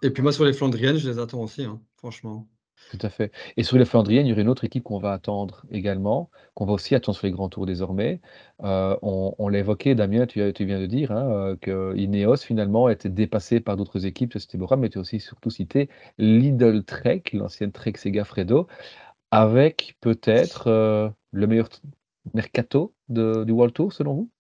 et 0.03 0.11
puis 0.13 0.23
moi 0.23 0.33
sur 0.33 0.45
les 0.45 0.53
Flandriennes, 0.55 0.99
je 0.99 1.11
les 1.11 1.19
attends 1.19 1.43
aussi, 1.43 1.65
hein, 1.65 1.83
franchement. 1.97 2.49
Tout 2.91 2.99
à 3.03 3.09
fait 3.09 3.33
et 3.57 3.63
sur 3.65 3.77
les 3.79 3.85
Flandriennes, 3.87 4.27
il 4.27 4.31
y 4.31 4.33
aurait 4.33 4.43
une 4.43 4.49
autre 4.49 4.65
équipe 4.65 4.85
qu'on 4.85 4.99
va 4.99 5.13
attendre 5.13 5.65
également, 5.71 6.31
qu'on 6.55 6.67
va 6.67 6.73
aussi 6.75 6.95
attendre 6.95 7.17
sur 7.17 7.27
les 7.27 7.33
grands 7.33 7.49
tours 7.49 7.67
désormais. 7.67 8.21
Heu, 8.63 8.97
on 9.03 9.35
on 9.39 9.49
l'a 9.49 9.59
évoqué 9.61 9.95
Damien, 9.95 10.27
tu 10.27 10.41
viens 10.65 10.81
de 10.81 10.87
dire, 10.87 11.11
hein, 11.11 11.53
heu, 11.53 11.57
que 11.57 11.95
Ineos 11.97 12.37
finalement 12.37 12.89
était 12.91 13.09
dépassé 13.09 13.61
par 13.61 13.77
d'autres 13.77 14.07
équipes, 14.07 14.35
c'était 14.39 14.59
Bora, 14.59 14.77
mais 14.77 14.91
tu 14.91 14.99
as 14.99 15.01
aussi 15.01 15.19
surtout 15.19 15.51
cité 15.51 15.89
Lidl 16.19 16.85
Trek, 16.85 17.23
l'ancienne 17.33 17.73
Trek 17.73 17.95
Segafredo, 17.97 18.69
avec 19.33 19.97
peut-être, 20.01 20.69
heu, 20.71 21.13
le 21.33 21.47
meilleur 21.49 21.69
mercato 22.35 22.95
de 23.11 23.45
du 23.45 23.53
World 23.53 23.75
Tour 23.75 23.93
selon 23.95 24.15
vous? 24.15 24.31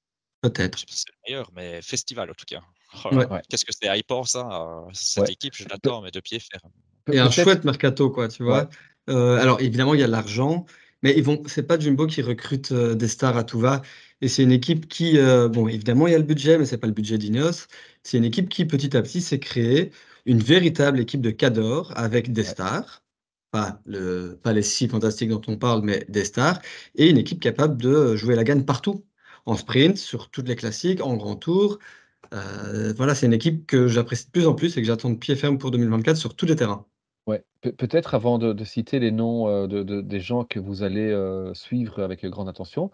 Je 0.44 0.50
Peut-être. 0.50 0.78
sais 0.80 0.86
pas 0.86 0.92
si 0.94 0.98
c'est 1.06 1.12
le 1.12 1.18
meilleur, 1.32 1.50
mais 1.54 1.82
festival 1.82 2.30
en 2.30 2.34
tout 2.34 2.44
cas. 2.46 2.62
Oh 3.04 3.10
Ouais 3.16 3.26
qu'est-ce 3.48 3.64
que 3.64 3.72
c'est 3.72 3.98
hypant 3.98 4.24
ça, 4.24 4.40
heu, 4.88 4.90
cette 4.94 5.22
ouais. 5.22 5.30
équipe, 5.30 5.54
je 5.56 5.64
l'attends 5.68 6.00
mais 6.02 6.10
de 6.12 6.20
pied 6.20 6.38
ferme. 6.40 6.70
peut 7.04 7.14
et 7.14 7.18
un 7.18 7.30
chouette 7.30 7.64
mercato 7.64 8.10
quoi, 8.10 8.28
tu 8.28 8.42
ouais, 8.48 8.50
vois? 8.50 8.68
Heu, 9.10 9.38
alors 9.38 9.60
évidemment, 9.60 9.94
il 9.94 10.00
y 10.00 10.02
a 10.02 10.06
l'argent, 10.06 10.64
mais 11.02 11.14
ils 11.16 11.22
vont 11.22 11.42
c'est 11.46 11.64
pas 11.66 11.78
Jumbo 11.78 12.06
qui 12.06 12.22
recrute, 12.22 12.72
heu, 12.72 12.94
des 12.96 13.08
stars 13.08 13.36
à 13.36 13.44
tout 13.44 13.58
va 13.60 13.82
et 14.20 14.28
c'est 14.28 14.42
une 14.42 14.52
équipe 14.52 14.88
qui, 14.88 15.18
bon 15.50 15.68
évidemment, 15.68 16.06
il 16.06 16.12
y 16.12 16.14
a 16.14 16.18
le 16.18 16.24
budget, 16.24 16.56
mais 16.58 16.64
c'est 16.66 16.78
pas 16.78 16.86
le 16.86 16.92
budget 16.94 17.18
d'Ineos. 17.18 17.66
C'est 18.02 18.16
une 18.18 18.24
équipe 18.24 18.48
qui, 18.48 18.64
petit 18.64 18.96
à 18.96 19.02
petit, 19.02 19.20
s'est 19.20 19.38
créée 19.40 19.90
une 20.24 20.38
véritable 20.42 21.00
équipe 21.00 21.20
de 21.20 21.30
cadors 21.30 21.92
avec 21.98 22.32
des 22.32 22.44
stars, 22.44 23.02
pas 23.50 23.80
le 23.86 24.38
pas 24.42 24.52
les 24.54 24.62
6 24.62 24.88
fantastiques 24.88 25.28
dont 25.30 25.42
on 25.48 25.56
parle, 25.58 25.82
mais 25.82 26.06
des 26.08 26.24
stars 26.24 26.60
et 26.94 27.10
une 27.10 27.18
équipe 27.18 27.40
capable 27.40 27.76
de, 27.82 28.16
jouer 28.16 28.34
la 28.36 28.44
gagne 28.44 28.64
partout. 28.64 29.04
En 29.46 29.56
sprint, 29.56 29.96
sur 29.98 30.30
toutes 30.30 30.48
les 30.48 30.56
classiques, 30.56 31.00
en 31.02 31.16
grand 31.16 31.36
tour. 31.36 31.78
Heu, 32.32 32.94
voilà, 32.96 33.14
c'est 33.14 33.26
une 33.26 33.32
équipe 33.34 33.66
que 33.66 33.88
j'apprécie 33.88 34.26
de 34.26 34.30
plus 34.32 34.46
en 34.46 34.54
plus 34.54 34.76
et 34.76 34.80
que 34.80 34.86
j'attends 34.86 35.10
de 35.10 35.16
pied 35.18 35.36
ferme 35.36 35.58
pour 35.58 35.70
2024 35.70 36.16
sur 36.16 36.36
tous 36.36 36.46
les 36.46 36.56
terrains. 36.56 36.86
Ouais, 37.26 37.42
peut 37.62 37.72
peut-être 37.72 38.14
avant 38.14 38.38
de 38.38 38.52
de 38.52 38.64
citer 38.64 38.98
les 38.98 39.10
noms, 39.10 39.66
de 39.66 39.82
de 39.82 40.00
des 40.02 40.20
gens 40.20 40.44
que 40.44 40.58
vous 40.60 40.82
allez, 40.82 41.08
heu, 41.10 41.52
suivre 41.54 42.02
avec 42.02 42.24
grande 42.26 42.48
attention, 42.50 42.90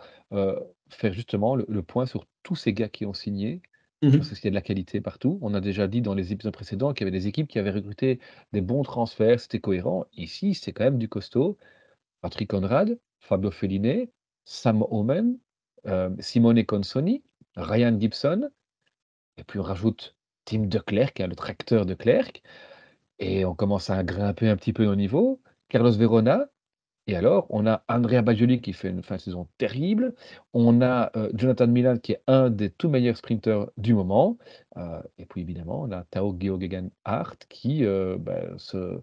faire 0.88 1.12
justement 1.12 1.56
le 1.56 1.66
le 1.68 1.82
point 1.82 2.06
sur 2.06 2.26
tous 2.42 2.56
ces 2.56 2.72
gars 2.72 2.88
qui 2.88 3.06
ont 3.06 3.12
signé, 3.14 3.62
Mmh 4.02 4.24
parce 4.28 4.30
qu'il 4.30 4.44
y 4.44 4.48
a 4.48 4.50
de 4.50 4.54
la 4.54 4.62
qualité 4.62 5.00
partout. 5.00 5.38
On 5.42 5.54
a 5.54 5.60
déjà 5.60 5.88
dit 5.88 6.02
dans 6.02 6.14
les 6.14 6.32
épisodes 6.32 6.52
précédents 6.54 6.92
qu'il 6.94 7.06
y 7.06 7.10
avait 7.10 7.18
des 7.18 7.26
équipes 7.28 7.48
qui 7.48 7.58
avaient 7.58 7.70
recruté 7.70 8.20
des 8.52 8.60
bons 8.60 8.82
transferts, 8.82 9.40
c'était 9.40 9.60
cohérent. 9.60 10.06
Ici, 10.14 10.54
c'est 10.54 10.72
quand 10.72 10.84
même 10.84 10.98
du 10.98 11.08
costaud. 11.08 11.58
Patrick 12.22 12.50
Conrad, 12.50 12.98
Fabio 13.20 13.50
Felline, 13.50 14.08
Sam 14.44 14.84
Omen, 14.90 15.38
Simone 16.18 16.64
Consoni, 16.64 17.22
Ryan 17.56 17.98
Gibson, 17.98 18.50
et 19.38 19.44
puis 19.44 19.58
on 19.58 19.62
rajoute 19.62 20.14
Tim 20.44 20.66
De 20.66 20.78
Klerk, 20.78 21.20
hein, 21.20 21.26
le 21.26 21.36
tracteur 21.36 21.86
de 21.86 21.94
Klerk, 21.94 22.42
et 23.18 23.44
on 23.44 23.54
commence 23.54 23.90
à 23.90 24.02
grimper 24.02 24.48
un 24.48 24.56
petit 24.56 24.72
peu 24.72 24.86
au 24.86 24.94
niveau. 24.94 25.40
Carlos 25.68 25.92
Verona, 25.92 26.48
et 27.10 27.16
alors, 27.16 27.46
on 27.50 27.66
a 27.66 27.82
Andrea 27.88 28.22
Bajoli 28.22 28.60
qui 28.60 28.72
fait 28.72 28.88
une 28.88 29.02
fin 29.02 29.16
de 29.16 29.20
saison 29.20 29.48
terrible. 29.58 30.14
On 30.52 30.80
a 30.80 31.10
euh, 31.16 31.28
Jonathan 31.34 31.66
Milan 31.66 31.96
qui 31.98 32.12
est 32.12 32.22
un 32.28 32.50
des 32.50 32.70
tout 32.70 32.88
meilleurs 32.88 33.16
sprinteurs 33.16 33.72
du 33.76 33.94
moment. 33.94 34.38
Euh, 34.76 35.02
et 35.18 35.26
puis 35.26 35.40
évidemment, 35.40 35.82
on 35.82 35.90
a 35.90 36.04
Tao 36.04 36.36
Geoghegan 36.38 36.90
Hart 37.04 37.46
qui 37.48 37.84
euh, 37.84 38.16
bah, 38.16 38.40
se, 38.58 39.00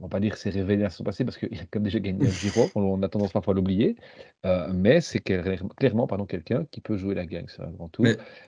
on 0.00 0.04
va 0.04 0.08
pas 0.08 0.20
dire 0.20 0.32
que 0.32 0.38
c'est 0.38 0.50
révélé 0.50 0.84
à 0.84 0.90
son 0.90 1.04
passé 1.04 1.24
parce 1.24 1.36
qu'il 1.36 1.58
a 1.58 1.64
comme 1.70 1.82
déjà 1.82 2.00
gagné 2.00 2.26
un 2.26 2.30
Giro, 2.30 2.70
on 2.74 3.02
a 3.02 3.08
tendance 3.08 3.32
parfois 3.32 3.52
à 3.52 3.56
l'oublier, 3.56 3.96
euh, 4.46 4.68
mais 4.72 5.00
c'est 5.00 5.20
clairement 5.20 6.06
pardon, 6.06 6.24
quelqu'un 6.24 6.64
qui 6.70 6.80
peut 6.80 6.96
jouer 6.96 7.14
la 7.14 7.26
gang 7.26 7.46
avant 7.58 7.88
tout. 7.88 8.04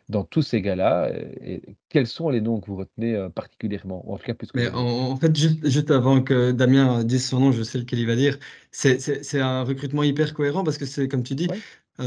Dans 0.08 0.24
tous 0.24 0.42
ces 0.42 0.62
gars-là, 0.62 1.10
euh, 1.10 1.58
quels 1.90 2.06
sont 2.06 2.30
les 2.30 2.40
noms 2.40 2.60
que 2.60 2.66
vous 2.66 2.76
retenez 2.76 3.14
euh, 3.14 3.28
particulièrement 3.28 4.10
en 4.10 4.16
tout 4.16 4.24
cas, 4.24 4.34
plus 4.34 4.48
mais 4.54 4.68
en, 4.70 5.16
fait, 5.16 5.36
juste, 5.36 5.90
avant 5.90 6.22
que 6.22 6.52
Damien 6.52 7.04
dise 7.04 7.26
son 7.26 7.40
nom, 7.40 7.52
je 7.52 7.62
sais 7.62 7.78
lequel 7.78 7.98
il 7.98 8.06
va 8.06 8.16
dire, 8.16 8.38
c'est 8.70 9.40
un 9.40 9.62
recrutement 9.62 10.02
hyper 10.02 10.32
cohérent 10.34 10.64
parce 10.64 10.78
que 10.78 10.86
c'est 10.86 11.08
comme 11.08 11.22
tu 11.22 11.34
dis, 11.34 11.48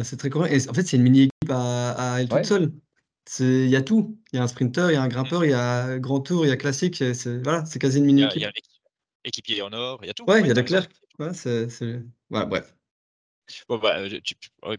c'est 0.03 0.17
très 0.17 0.29
cohérent. 0.29 0.51
Et 0.51 0.69
en 0.69 0.73
fait, 0.73 0.83
c'est 0.83 0.97
une 0.97 1.03
mini-équipe 1.03 1.51
à, 1.51 2.17
elle 2.19 2.27
toute 2.27 2.45
seule. 2.45 2.71
Il 3.39 3.67
y 3.67 3.75
a 3.75 3.81
tout. 3.81 4.17
Il 4.33 4.37
y 4.37 4.39
a 4.39 4.43
un 4.43 4.47
sprinter, 4.47 4.91
il 4.91 4.93
y 4.93 4.97
a 4.97 5.01
un 5.01 5.07
grimpeur, 5.07 5.45
il 5.45 5.51
y 5.51 5.53
a 5.53 5.97
grand 5.97 6.19
tour, 6.19 6.45
il 6.45 6.49
y 6.49 6.51
a 6.51 6.57
classique. 6.57 7.03
C'est 7.13 7.41
voilà, 7.43 7.63
quasi 7.79 7.99
une 7.99 8.05
mini-équipe 8.05 8.43
équipier 9.25 9.61
en 9.61 9.73
or, 9.73 9.99
il 10.03 10.07
y 10.07 10.09
a 10.09 10.13
tout. 10.13 10.23
Ouais, 10.25 10.41
il 10.41 10.47
y 10.47 10.51
a 10.51 10.53
Leclerc. 10.53 10.87
Ouais, 11.19 11.33
c'est, 11.33 11.67
ouais, 12.29 12.45
bref. 12.45 12.73
Bon, 13.69 13.77
bah, 13.77 13.99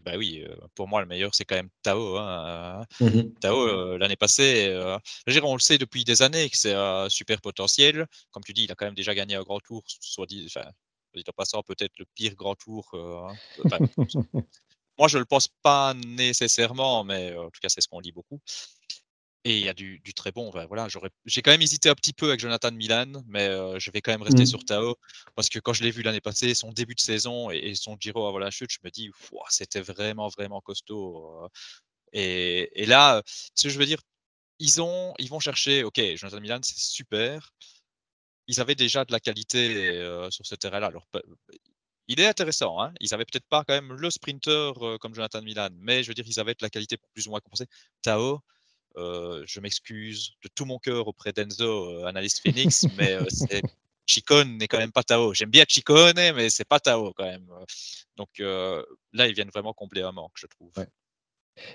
bah 0.03 0.11
oui, 0.17 0.43
euh, 0.45 0.55
pour 0.75 0.87
moi, 0.87 0.99
le 1.01 1.07
meilleur, 1.07 1.33
c'est 1.33 1.45
quand 1.45 1.55
même 1.55 1.69
Tao. 1.83 2.17
Hein. 2.17 2.85
Mmh 2.99 3.33
Tao, 3.39 3.61
euh, 3.61 3.97
l'année 3.97 4.17
passée, 4.17 4.67
euh, 4.67 4.97
on 5.43 5.53
le 5.53 5.59
sait 5.59 5.77
depuis 5.77 6.03
des 6.03 6.21
années 6.21 6.49
que 6.49 6.57
c'est 6.57 6.73
un 6.73 7.07
super 7.09 7.39
potentiel. 7.39 8.07
Comme 8.31 8.43
tu 8.43 8.53
dis, 8.53 8.65
il 8.65 8.71
a 8.71 8.75
quand 8.75 8.85
même 8.85 8.95
déjà 8.95 9.15
gagné 9.15 9.35
un 9.35 9.43
grand 9.43 9.59
tour, 9.59 9.83
soit 10.01 10.25
dit, 10.25 10.45
enfin, 10.47 10.69
en 11.15 11.31
passant, 11.35 11.63
peut-être 11.63 11.97
le 11.97 12.05
pire 12.13 12.35
grand 12.35 12.55
tour. 12.55 12.91
moi, 14.97 15.07
je 15.07 15.17
ne 15.17 15.19
le 15.19 15.25
pense 15.25 15.47
pas 15.61 15.93
nécessairement, 15.93 17.05
mais 17.05 17.35
en 17.37 17.49
tout 17.49 17.59
cas, 17.61 17.69
c'est 17.69 17.81
ce 17.81 17.87
qu'on 17.87 18.01
dit 18.01 18.11
beaucoup. 18.11 18.41
Et 19.47 19.59
il 19.59 19.63
y 19.63 19.69
a 19.69 19.73
du, 19.73 20.01
très 20.13 20.33
bon. 20.33 20.51
voilà, 20.67 20.89
j'ai 21.25 21.41
quand 21.41 21.51
même 21.51 21.61
hésité 21.61 21.87
un 21.87 21.95
petit 21.95 22.11
peu 22.11 22.27
avec 22.27 22.41
Jonathan 22.41 22.69
Milan, 22.69 23.23
mais 23.27 23.47
je 23.79 23.91
vais 23.91 24.01
quand 24.01 24.11
même 24.11 24.21
rester 24.21 24.43
mmh. 24.43 24.47
sur 24.47 24.65
Tao 24.65 24.97
parce 25.35 25.47
que 25.47 25.57
quand 25.59 25.71
je 25.71 25.83
l'ai 25.83 25.91
vu 25.91 26.01
l'année 26.01 26.19
passée, 26.19 26.53
son 26.53 26.73
début 26.73 26.95
de 26.95 26.99
saison 26.99 27.49
et, 27.49 27.73
son 27.73 27.95
Giro 27.97 28.27
avant 28.27 28.39
la 28.39 28.51
chute, 28.51 28.69
je 28.73 28.79
me 28.83 28.89
dis, 28.89 29.09
c'était 29.47 29.79
vraiment, 29.79 30.27
vraiment 30.27 30.59
costaud. 30.59 31.47
Et, 32.11 32.85
là, 32.87 33.23
ce 33.55 33.63
que 33.63 33.69
je 33.69 33.79
veux 33.79 33.85
dire, 33.85 34.01
ils, 34.59 34.81
ont, 34.81 35.13
ils 35.17 35.29
vont 35.29 35.39
chercher, 35.39 35.85
ok, 35.85 35.97
Jonathan 36.17 36.41
Milan, 36.41 36.59
c'est 36.61 36.77
super. 36.77 37.53
Ils 38.47 38.59
avaient 38.59 38.75
déjà 38.75 39.05
de 39.05 39.13
la 39.13 39.21
qualité 39.21 39.95
sur 40.29 40.45
ce 40.45 40.55
terrain-là. 40.55 40.87
Alors, 40.87 41.07
il 42.09 42.19
est 42.19 42.27
intéressant. 42.27 42.81
Hein 42.81 42.93
ils 42.99 43.13
avaient 43.13 43.23
peut-être 43.23 43.47
pas 43.47 43.63
quand 43.63 43.73
même 43.73 43.93
le 43.93 44.09
sprinter 44.11 44.73
comme 44.99 45.15
Jonathan 45.15 45.41
Milan, 45.41 45.69
mais 45.79 46.03
je 46.03 46.09
veux 46.09 46.15
dire, 46.15 46.25
ils 46.27 46.41
avaient 46.41 46.53
de 46.53 46.63
la 46.63 46.69
qualité 46.69 46.97
pour 46.97 47.09
plus 47.11 47.27
ou 47.27 47.29
moins 47.29 47.39
compenser. 47.39 47.67
Tao, 48.01 48.41
je 48.97 49.59
m'excuse 49.59 50.33
de 50.43 50.49
tout 50.53 50.65
mon 50.65 50.79
cœur 50.79 51.07
auprès 51.07 51.33
d'Enzo, 51.33 51.89
euh, 51.89 52.05
analyste 52.05 52.41
Phoenix, 52.41 52.85
mais 52.97 53.13
euh, 53.13 53.61
Chicone 54.05 54.57
n'est 54.57 54.67
quand 54.67 54.77
même 54.77 54.91
pas 54.91 55.03
Tao. 55.03 55.33
J'aime 55.33 55.49
bien 55.49 55.65
Chicone, 55.67 56.15
mais 56.15 56.49
c'est 56.49 56.67
pas 56.67 56.79
Tao 56.79 57.13
quand 57.13 57.25
même. 57.25 57.47
Donc 58.15 58.29
là, 58.39 59.27
ils 59.27 59.33
viennent 59.33 59.49
vraiment 59.49 59.73
combler 59.73 60.01
un 60.01 60.11
manque, 60.11 60.33
je 60.35 60.47
trouve. 60.47 60.71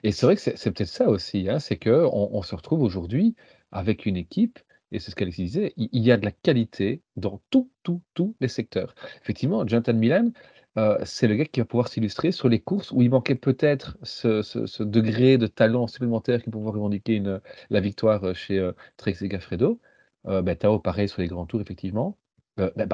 Et 0.02 0.12
c'est 0.12 0.26
vrai 0.26 0.36
que 0.36 0.42
c'est 0.42 0.70
peut-être 0.70 0.88
ça 0.88 1.08
aussi, 1.08 1.48
hein, 1.48 1.58
c'est 1.58 1.76
qu'on 1.76 2.28
on 2.32 2.42
se 2.42 2.54
retrouve 2.54 2.82
aujourd'hui 2.82 3.34
avec 3.70 4.06
une 4.06 4.16
équipe, 4.16 4.58
et 4.92 4.98
c'est 4.98 5.10
ce 5.10 5.16
qu'Alexis 5.16 5.44
disait, 5.44 5.72
il, 5.76 6.02
y 6.02 6.12
a 6.12 6.18
de 6.18 6.24
la 6.24 6.30
qualité 6.30 7.02
dans 7.16 7.42
tout, 7.50 7.70
tout, 7.82 8.02
tous 8.14 8.36
les 8.40 8.48
secteurs. 8.48 8.94
Effectivement, 9.22 9.66
Jonathan 9.66 9.94
Milan, 9.94 10.30
euh, 10.78 10.98
c'est 11.04 11.28
le 11.28 11.36
gars 11.36 11.44
qui 11.44 11.60
va 11.60 11.66
pouvoir 11.66 11.88
s'illustrer 11.88 12.32
sur 12.32 12.48
les 12.48 12.60
courses 12.60 12.92
où 12.92 13.02
il 13.02 13.10
manquait 13.10 13.34
peut-être 13.34 13.98
ce, 14.02 14.82
degré 14.82 15.36
de 15.38 15.46
talent 15.46 15.86
supplémentaire 15.86 16.42
qui 16.42 16.50
pouvait 16.50 16.70
revendiquer 16.70 17.16
une, 17.16 17.40
la 17.70 17.80
victoire 17.80 18.24
euh, 18.24 18.34
chez 18.34 18.58
euh, 18.58 18.72
Trek 18.96 19.14
Gaffredo. 19.22 19.80
Euh, 20.26 20.42
ben, 20.42 20.56
Tao, 20.56 20.78
pareil 20.78 21.08
sur 21.08 21.20
les 21.20 21.28
grands 21.28 21.46
tours, 21.46 21.60
effectivement. 21.60 22.16
Euh, 22.60 22.70
ben, 22.76 22.86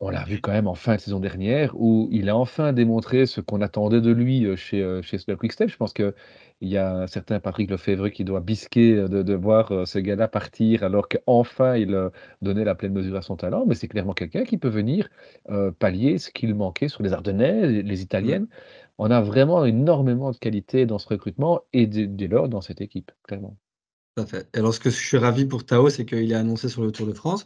on 0.00 0.10
l'a 0.10 0.24
vu 0.24 0.40
quand 0.40 0.52
même 0.52 0.66
en 0.66 0.74
fin 0.74 0.96
de 0.96 1.00
saison 1.00 1.20
dernière, 1.20 1.72
où 1.76 2.08
il 2.10 2.28
a 2.28 2.36
enfin 2.36 2.72
démontré 2.72 3.26
ce 3.26 3.40
qu'on 3.40 3.60
attendait 3.60 4.00
de 4.00 4.10
lui 4.10 4.46
chez, 4.56 5.00
chez 5.02 5.18
Quickstep. 5.36 5.68
Je 5.70 5.76
pense 5.76 5.92
qu'il 5.92 6.12
y 6.60 6.76
a 6.76 6.94
un 6.94 7.06
certain 7.06 7.40
Patrick 7.40 7.70
Lefebvre 7.70 8.10
qui 8.10 8.24
doit 8.24 8.40
bisquer 8.40 8.96
de, 9.08 9.34
voir 9.34 9.86
ce 9.86 9.98
gars-là 9.98 10.28
partir, 10.28 10.82
alors 10.82 11.08
qu'enfin 11.08 11.76
il 11.76 12.10
donnait 12.42 12.64
la 12.64 12.74
pleine 12.74 12.92
mesure 12.92 13.16
à 13.16 13.22
son 13.22 13.36
talent. 13.36 13.64
Mais 13.66 13.74
c'est 13.74 13.88
clairement 13.88 14.14
quelqu'un 14.14 14.44
qui 14.44 14.58
peut 14.58 14.68
venir 14.68 15.08
pallier 15.78 16.18
ce 16.18 16.30
qu'il 16.30 16.54
manquait 16.54 16.88
sur 16.88 17.02
les 17.02 17.12
Ardennais, 17.12 17.82
les, 17.82 18.02
Italiennes. 18.02 18.48
On 18.98 19.10
a 19.10 19.20
vraiment 19.20 19.64
énormément 19.64 20.30
de 20.32 20.36
qualité 20.36 20.86
dans 20.86 20.98
ce 20.98 21.08
recrutement 21.08 21.62
et 21.72 21.86
dès 21.86 22.28
lors 22.28 22.48
dans 22.48 22.60
cette 22.60 22.80
équipe, 22.80 23.12
clairement. 23.22 23.56
Tout 24.16 24.22
à 24.22 24.26
fait. 24.26 24.48
alors, 24.56 24.72
ce 24.72 24.78
que 24.78 24.90
je 24.90 24.96
suis 24.96 25.18
ravi 25.18 25.44
pour 25.44 25.66
Tao, 25.66 25.90
c'est 25.90 26.04
qu'il 26.06 26.30
est 26.30 26.36
annoncé 26.36 26.68
sur 26.68 26.82
le 26.82 26.92
Tour 26.92 27.06
de 27.06 27.12
France. 27.12 27.44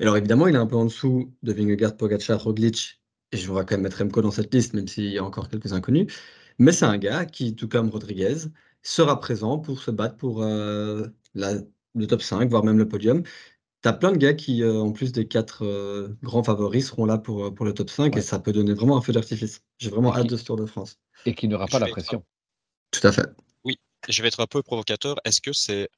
alors, 0.00 0.16
évidemment, 0.16 0.46
il 0.46 0.54
est 0.54 0.58
un 0.58 0.66
peu 0.66 0.76
en 0.76 0.84
dessous 0.84 1.32
de 1.42 1.52
Vingegaard, 1.52 1.96
Pogacar, 1.96 2.42
Roglic. 2.42 3.00
Et 3.32 3.36
je 3.36 3.46
voudrais 3.48 3.64
quand 3.66 3.74
même 3.74 3.82
mettre 3.82 3.98
Remco 3.98 4.22
dans 4.22 4.30
cette 4.30 4.54
liste, 4.54 4.72
même 4.74 4.86
s'il 4.86 5.10
y 5.10 5.18
a 5.18 5.24
encore 5.24 5.48
quelques 5.48 5.72
inconnus. 5.72 6.12
Mais 6.58 6.70
c'est 6.70 6.84
un 6.84 6.96
gars 6.96 7.24
qui, 7.24 7.56
tout 7.56 7.68
comme 7.68 7.88
Rodriguez, 7.90 8.36
sera 8.82 9.18
présent 9.18 9.58
pour 9.58 9.80
se 9.80 9.90
battre 9.90 10.16
pour 10.16 10.44
euh, 10.44 11.08
le 11.34 12.06
top 12.06 12.22
5, 12.22 12.48
voire 12.48 12.62
même 12.62 12.78
le 12.78 12.86
podium. 12.86 13.24
Tu 13.82 13.88
as 13.88 13.92
plein 13.92 14.12
de 14.12 14.16
gars 14.16 14.34
qui, 14.34 14.62
euh, 14.62 14.78
en 14.78 14.92
plus 14.92 15.10
des 15.10 15.26
quatre 15.26 15.64
euh, 15.64 16.16
grands 16.22 16.44
favoris, 16.44 16.86
seront 16.86 17.04
là 17.04 17.18
pour, 17.18 17.52
pour 17.52 17.66
le 17.66 17.74
top 17.74 17.90
5 17.90 18.16
et 18.16 18.20
ça 18.20 18.38
peut 18.38 18.52
donner 18.52 18.74
vraiment 18.74 18.96
un 18.96 19.02
feu 19.02 19.12
d'artifice. 19.12 19.60
J'ai 19.78 19.90
vraiment 19.90 20.14
hâte 20.14 20.28
de 20.28 20.36
ce 20.36 20.44
Tour 20.44 20.56
de 20.56 20.66
France. 20.66 21.00
Et 21.24 21.34
qui 21.34 21.48
n'aura 21.48 21.66
pas 21.66 21.80
la 21.80 21.88
pression. 21.88 22.24
Tout 22.92 23.04
à 23.04 23.10
fait 23.10 23.26
je 24.08 24.22
vais 24.22 24.28
être 24.28 24.40
un 24.40 24.46
peu 24.46 24.62
provocateur. 24.62 25.16
Est-ce 25.24 25.40
que 25.40 25.52
c'est 25.52 25.88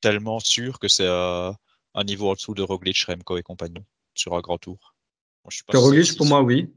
tellement 0.00 0.40
sûr 0.40 0.78
que 0.78 0.88
c'est 0.88 1.08
un 1.08 2.04
niveau 2.04 2.30
en 2.30 2.34
dessous 2.34 2.54
de 2.54 2.62
Roglic, 2.62 3.04
Remco 3.06 3.36
et 3.36 3.42
compagnie 3.42 3.84
sur 4.14 4.34
un 4.34 4.40
grand 4.40 4.58
tour? 4.58 4.94
Roglic, 5.72 6.16
pour 6.16 6.26
moi, 6.26 6.42
oui. 6.42 6.72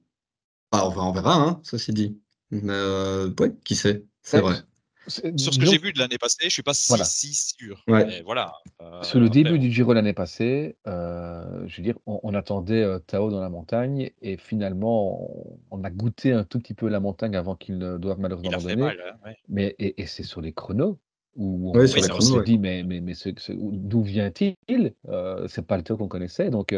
Bah, 0.72 0.88
on, 0.88 1.12
verra, 1.12 1.36
hein, 1.36 1.62
ceci 1.64 1.94
dit. 1.94 2.18
Mais 2.50 2.74
euh, 2.74 3.30
qui 3.64 3.76
sait? 3.76 4.06
C'est 4.22 4.42
vrai. 4.42 4.64
Sur 5.08 5.54
ce 5.54 5.60
que 5.60 5.66
j'ai 5.66 5.78
vu 5.78 5.94
de 5.94 6.00
l'année 6.00 6.18
passée, 6.18 6.46
je 6.46 6.50
suis 6.50 6.64
pas 6.64 6.74
si, 6.74 7.34
sûr. 7.34 7.84
voilà. 8.26 8.54
Euh, 8.82 9.04
sur 9.04 9.20
le 9.20 9.30
début 9.30 9.60
du 9.60 9.72
Giro 9.72 9.94
l'année 9.94 10.14
passée, 10.14 10.76
euh, 10.88 11.68
je 11.68 11.78
veux 11.78 11.84
dire, 11.84 11.96
on, 12.06 12.34
attendait 12.34 12.84
euh, 12.84 13.00
Tao 13.00 13.30
dans 13.30 13.42
la 13.42 13.50
montagne 13.50 14.12
et 14.22 14.38
finalement, 14.38 15.30
on, 15.72 15.84
a 15.84 15.90
goûté 15.90 16.32
un 16.32 16.44
tout 16.44 16.60
petit 16.60 16.74
peu 16.74 16.88
la 16.88 17.00
montagne 17.00 17.36
avant 17.36 17.56
qu'il 17.56 17.78
ne 17.78 17.98
doive 17.98 18.20
malheureusement 18.20 18.52
abandonner. 18.52 18.92
Hein, 19.26 19.34
mais 19.50 19.76
et, 19.80 20.06
c'est 20.06 20.24
sur 20.24 20.42
les 20.42 20.54
chronos 20.54 20.98
où 21.36 21.72
on, 21.76 21.88
s'est 21.88 22.02
dit 22.46 22.60
mais 22.60 22.84
mais 22.84 23.02
mais 23.02 23.14
d'où 23.50 24.04
vient-il? 24.04 24.56
C'est 25.48 25.66
pas 25.66 25.78
le 25.78 25.84
Tao 25.84 25.98
qu'on 25.98 26.08
connaissait, 26.08 26.50
donc 26.50 26.76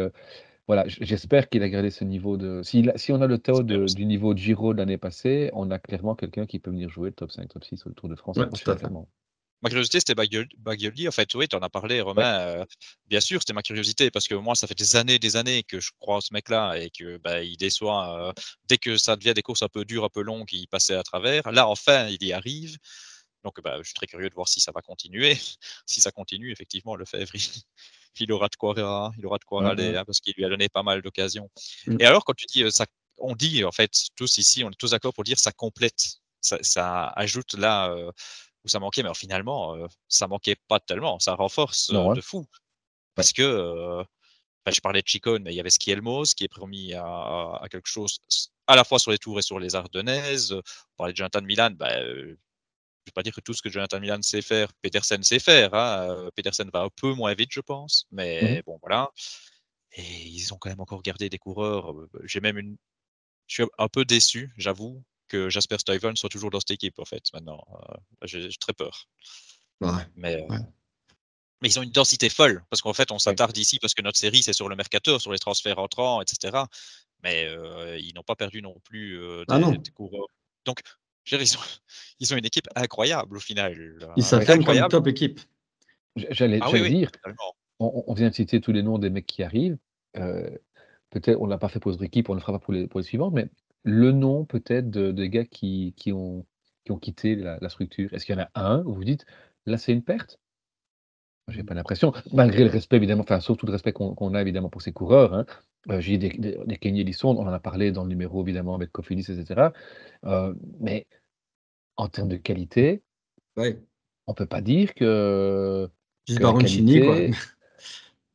voilà, 0.66 0.84
j'espère 0.86 1.48
qu'il 1.48 1.62
a 1.62 1.68
gardé 1.68 1.90
ce 1.90 2.02
niveau 2.02 2.36
de. 2.36 2.60
Si, 2.64 2.84
si 2.96 3.12
on 3.12 3.20
a 3.20 3.26
le 3.26 3.38
Tao 3.38 3.62
du 3.62 4.04
niveau 4.04 4.34
de 4.34 4.38
Giro 4.38 4.72
de 4.72 4.78
l'année 4.78 4.98
passée, 4.98 5.50
on 5.52 5.70
a 5.70 5.78
clairement 5.78 6.16
quelqu'un 6.16 6.46
qui 6.46 6.58
peut 6.58 6.70
venir 6.70 6.88
jouer 6.88 7.10
le 7.10 7.14
top 7.14 7.30
5, 7.30 7.48
top 7.48 7.64
6 7.64 7.86
au 7.86 7.90
Tour 7.90 8.08
de 8.08 8.16
France. 8.16 8.36
Ma 9.62 9.70
curiosité, 9.70 10.00
c'était 10.00 10.14
Baglioli. 10.14 11.08
En 11.08 11.12
fait, 11.12 11.34
oui, 11.34 11.48
tu 11.48 11.56
en 11.56 11.60
as 11.60 11.70
parlé, 11.70 12.00
Romain. 12.00 12.40
Euh, 12.40 12.64
bien 13.06 13.20
sûr, 13.20 13.40
c'était 13.40 13.54
ma 13.54 13.62
curiosité 13.62 14.10
parce 14.10 14.28
que 14.28 14.34
moi, 14.34 14.54
ça 14.54 14.66
fait 14.66 14.76
des 14.76 14.96
années, 14.96 15.18
des 15.18 15.36
années 15.36 15.62
que 15.62 15.80
je 15.80 15.92
crois 15.98 16.20
ce 16.20 16.34
mec-là 16.34 16.74
et 16.74 16.90
que 16.90 17.16
bah, 17.18 17.42
il 17.42 17.56
déçoit. 17.56 18.28
Euh, 18.28 18.32
dès 18.68 18.76
que 18.76 18.98
ça 18.98 19.16
devient 19.16 19.34
des 19.34 19.42
courses 19.42 19.62
un 19.62 19.68
peu 19.68 19.84
dures, 19.84 20.04
un 20.04 20.10
peu 20.10 20.22
longues, 20.22 20.52
il 20.52 20.66
passait 20.68 20.94
à 20.94 21.02
travers. 21.02 21.50
Là, 21.52 21.68
enfin, 21.68 22.08
il 22.08 22.22
y 22.24 22.32
arrive. 22.32 22.76
Donc, 23.46 23.60
bah, 23.62 23.76
je 23.78 23.84
suis 23.84 23.94
très 23.94 24.08
curieux 24.08 24.28
de 24.28 24.34
voir 24.34 24.48
si 24.48 24.58
ça 24.58 24.72
va 24.74 24.82
continuer. 24.82 25.36
si 25.86 26.00
ça 26.00 26.10
continue, 26.10 26.50
effectivement, 26.50 26.96
le 26.96 27.04
février 27.04 27.48
il 28.20 28.32
aura 28.32 28.48
de 28.48 28.56
quoi, 28.56 28.74
il 28.76 29.26
aura 29.26 29.38
de 29.38 29.44
quoi 29.44 29.68
aller 29.68 29.94
hein, 29.94 30.04
parce 30.04 30.20
qu'il 30.20 30.34
lui 30.36 30.44
a 30.44 30.48
donné 30.48 30.68
pas 30.68 30.82
mal 30.82 31.00
d'occasions. 31.00 31.48
Mm. 31.86 31.96
Et 32.00 32.04
alors, 32.04 32.24
quand 32.24 32.34
tu 32.34 32.46
dis 32.46 32.64
euh, 32.64 32.70
ça, 32.70 32.86
on 33.18 33.36
dit 33.36 33.62
en 33.62 33.70
fait 33.70 33.92
tous 34.16 34.38
ici, 34.38 34.64
on 34.64 34.70
est 34.70 34.78
tous 34.78 34.90
d'accord 34.90 35.14
pour 35.14 35.22
dire 35.22 35.38
ça 35.38 35.52
complète, 35.52 36.18
ça, 36.40 37.06
ajoute 37.14 37.54
là 37.54 37.90
euh, 37.90 38.10
où 38.64 38.68
ça 38.68 38.80
manquait, 38.80 39.04
mais 39.04 39.14
finalement, 39.14 39.76
euh, 39.76 39.86
ça 40.08 40.26
manquait 40.26 40.56
pas 40.66 40.80
tellement, 40.80 41.20
ça 41.20 41.34
renforce 41.34 41.92
de 41.92 42.20
fou. 42.20 42.46
Parce 43.14 43.32
que 43.32 44.04
je 44.66 44.80
parlais 44.80 45.02
de 45.02 45.06
Chicone, 45.06 45.42
mais 45.44 45.52
il 45.52 45.56
y 45.56 45.60
avait 45.60 45.70
Skielmos 45.70 46.34
qui 46.34 46.44
est 46.44 46.48
promis 46.48 46.92
à, 46.94 47.62
quelque 47.70 47.88
chose 47.88 48.18
à 48.66 48.74
la 48.74 48.82
fois 48.82 48.98
sur 48.98 49.12
les 49.12 49.18
tours 49.18 49.38
et 49.38 49.42
sur 49.42 49.60
les 49.60 49.76
Ardennaises. 49.76 50.52
On 50.52 50.96
parlait 50.96 51.12
de 51.12 51.16
Jonathan 51.16 51.40
Milan, 51.42 51.70
bah, 51.70 51.94
je 53.06 53.10
ne 53.10 53.12
vais 53.12 53.14
pas 53.14 53.22
dire 53.22 53.34
que 53.34 53.40
tout 53.40 53.54
ce 53.54 53.62
que 53.62 53.70
Jonathan 53.70 54.00
Milan 54.00 54.20
sait 54.22 54.42
faire, 54.42 54.72
Petersen 54.82 55.22
sait 55.22 55.38
faire. 55.38 55.72
Hein. 55.74 56.08
Euh, 56.10 56.30
Petersen 56.34 56.68
va 56.72 56.80
un 56.82 56.88
peu 56.90 57.12
moins 57.14 57.34
vite, 57.34 57.50
je 57.52 57.60
pense. 57.60 58.06
Mais 58.10 58.58
mmh 58.58 58.62
bon, 58.66 58.78
voilà. 58.82 59.10
Et 59.92 60.02
ils 60.26 60.52
ont 60.52 60.58
quand 60.58 60.68
même 60.68 60.80
encore 60.80 61.02
gardé 61.02 61.30
des 61.30 61.38
coureurs. 61.38 61.92
Euh, 61.92 62.08
j'ai 62.24 62.40
même 62.40 62.58
une 62.58 62.76
je 63.48 63.62
suis 63.62 63.70
un 63.78 63.88
peu 63.88 64.04
déçu, 64.04 64.52
j'avoue, 64.56 65.04
que 65.28 65.48
Jasper 65.50 65.78
Stuyven 65.78 66.16
soit 66.16 66.28
toujours 66.28 66.50
dans 66.50 66.58
cette 66.60 66.72
équipe, 66.72 66.98
en 66.98 67.04
fait, 67.04 67.22
maintenant. 67.32 67.64
Euh, 67.90 67.94
j'ai 68.24 68.48
très 68.60 68.72
peur. 68.72 69.06
Ouais. 69.80 69.90
Mais, 70.16 70.34
euh, 70.42 70.46
Ouais. 70.48 70.58
mais 71.62 71.68
ils 71.68 71.78
ont 71.78 71.82
une 71.82 71.92
densité 71.92 72.28
folle, 72.28 72.64
parce 72.70 72.82
qu'en 72.82 72.92
fait, 72.92 73.12
on 73.12 73.14
Ouais. 73.16 73.20
s'attarde 73.20 73.56
ici 73.56 73.78
parce 73.78 73.94
que 73.94 74.02
notre 74.02 74.18
série, 74.18 74.42
c'est 74.42 74.52
sur 74.52 74.68
le 74.68 74.74
mercato, 74.76 75.20
sur 75.20 75.32
les 75.32 75.38
transferts 75.38 75.78
entrants, 75.78 76.20
etc. 76.22 76.64
Mais 77.22 77.46
euh, 77.46 77.96
ils 77.98 78.14
n'ont 78.14 78.24
pas 78.24 78.34
perdu 78.36 78.62
non 78.62 78.80
plus 78.84 79.20
Ah 79.48 79.54
des, 79.58 79.60
non. 79.64 79.70
des 79.72 79.90
coureurs. 79.92 80.26
Donc, 80.64 80.80
dire, 81.26 81.40
ils, 81.42 81.56
ont, 81.56 81.60
ils 82.20 82.34
ont 82.34 82.36
une 82.36 82.44
équipe 82.46 82.68
incroyable 82.74 83.36
au 83.36 83.40
final. 83.40 83.76
Ils 84.16 84.22
s'affirment 84.24 84.64
comme 84.64 84.76
une 84.76 84.88
top 84.88 85.06
équipe. 85.06 85.40
J'allais 86.30 86.58
Ah 86.62 86.70
oui, 86.70 86.78
j'allais 86.78 86.90
oui, 86.90 86.96
dire, 86.98 87.10
on, 87.78 88.04
on 88.06 88.14
vient 88.14 88.30
de 88.30 88.34
citer 88.34 88.60
tous 88.60 88.72
les 88.72 88.82
noms 88.82 88.98
des 88.98 89.10
mecs 89.10 89.26
qui 89.26 89.42
arrivent. 89.42 89.76
euh, 90.16 90.48
peut-être, 91.10 91.40
on 91.40 91.44
ne 91.46 91.50
l'a 91.50 91.58
pas 91.58 91.68
fait 91.68 91.78
pour 91.80 91.90
notre 91.90 92.04
équipe, 92.04 92.28
on 92.30 92.32
ne 92.34 92.38
le 92.38 92.40
fera 92.40 92.52
pas 92.52 92.58
pour 92.64 92.72
les, 92.72 92.86
pour 92.86 93.00
les 93.00 93.04
suivantes, 93.04 93.34
mais 93.34 93.48
le 93.84 94.12
nom 94.12 94.44
peut-être 94.44 94.90
de, 94.90 95.12
des 95.12 95.28
gars 95.28 95.44
qui, 95.44 95.94
qui, 95.96 96.12
ont, 96.12 96.46
qui 96.84 96.92
ont 96.92 96.98
quitté 96.98 97.36
la, 97.36 97.58
la 97.60 97.68
structure. 97.68 98.12
Est-ce 98.14 98.24
qu'il 98.24 98.34
y 98.34 98.38
en 98.40 98.42
a 98.42 98.50
un 98.54 98.82
où 98.84 98.94
vous 98.94 99.04
dites, 99.04 99.26
là 99.66 99.76
c'est 99.78 99.92
une 99.92 100.02
perte? 100.02 100.40
J'ai 101.48 101.62
pas 101.62 101.74
l'impression, 101.74 102.12
malgré 102.32 102.64
le 102.64 102.70
respect 102.70 102.96
évidemment, 102.96 103.22
enfin 103.22 103.38
surtout 103.40 103.66
le 103.66 103.72
respect 103.72 103.92
qu'on 103.92 104.14
qu'on 104.16 104.34
a 104.34 104.40
évidemment 104.42 104.68
pour 104.68 104.82
ces 104.82 104.92
coureurs. 104.92 105.32
Hein. 105.32 105.46
Euh, 105.90 106.00
J'ai 106.00 106.18
des, 106.18 106.30
des, 106.30 106.58
des 106.66 106.76
Kenny 106.76 107.00
Ellison, 107.02 107.30
on 107.36 107.46
en 107.46 107.52
a 107.52 107.60
parlé 107.60 107.92
dans 107.92 108.02
le 108.02 108.08
numéro 108.08 108.42
évidemment 108.42 108.74
avec 108.74 108.90
Cofidis, 108.92 109.30
etc. 109.30 109.68
Euh, 110.24 110.54
mais 110.80 111.06
en 111.96 112.08
termes 112.08 112.28
de 112.28 112.36
qualité, 112.36 113.02
Ouais. 113.56 113.78
on 114.26 114.34
peut 114.34 114.46
pas 114.46 114.60
dire 114.60 114.94
que, 114.94 115.88
Juste 116.26 116.40
que 116.40 116.44
Baroncini, 116.44 117.00
quoi. 117.00 117.16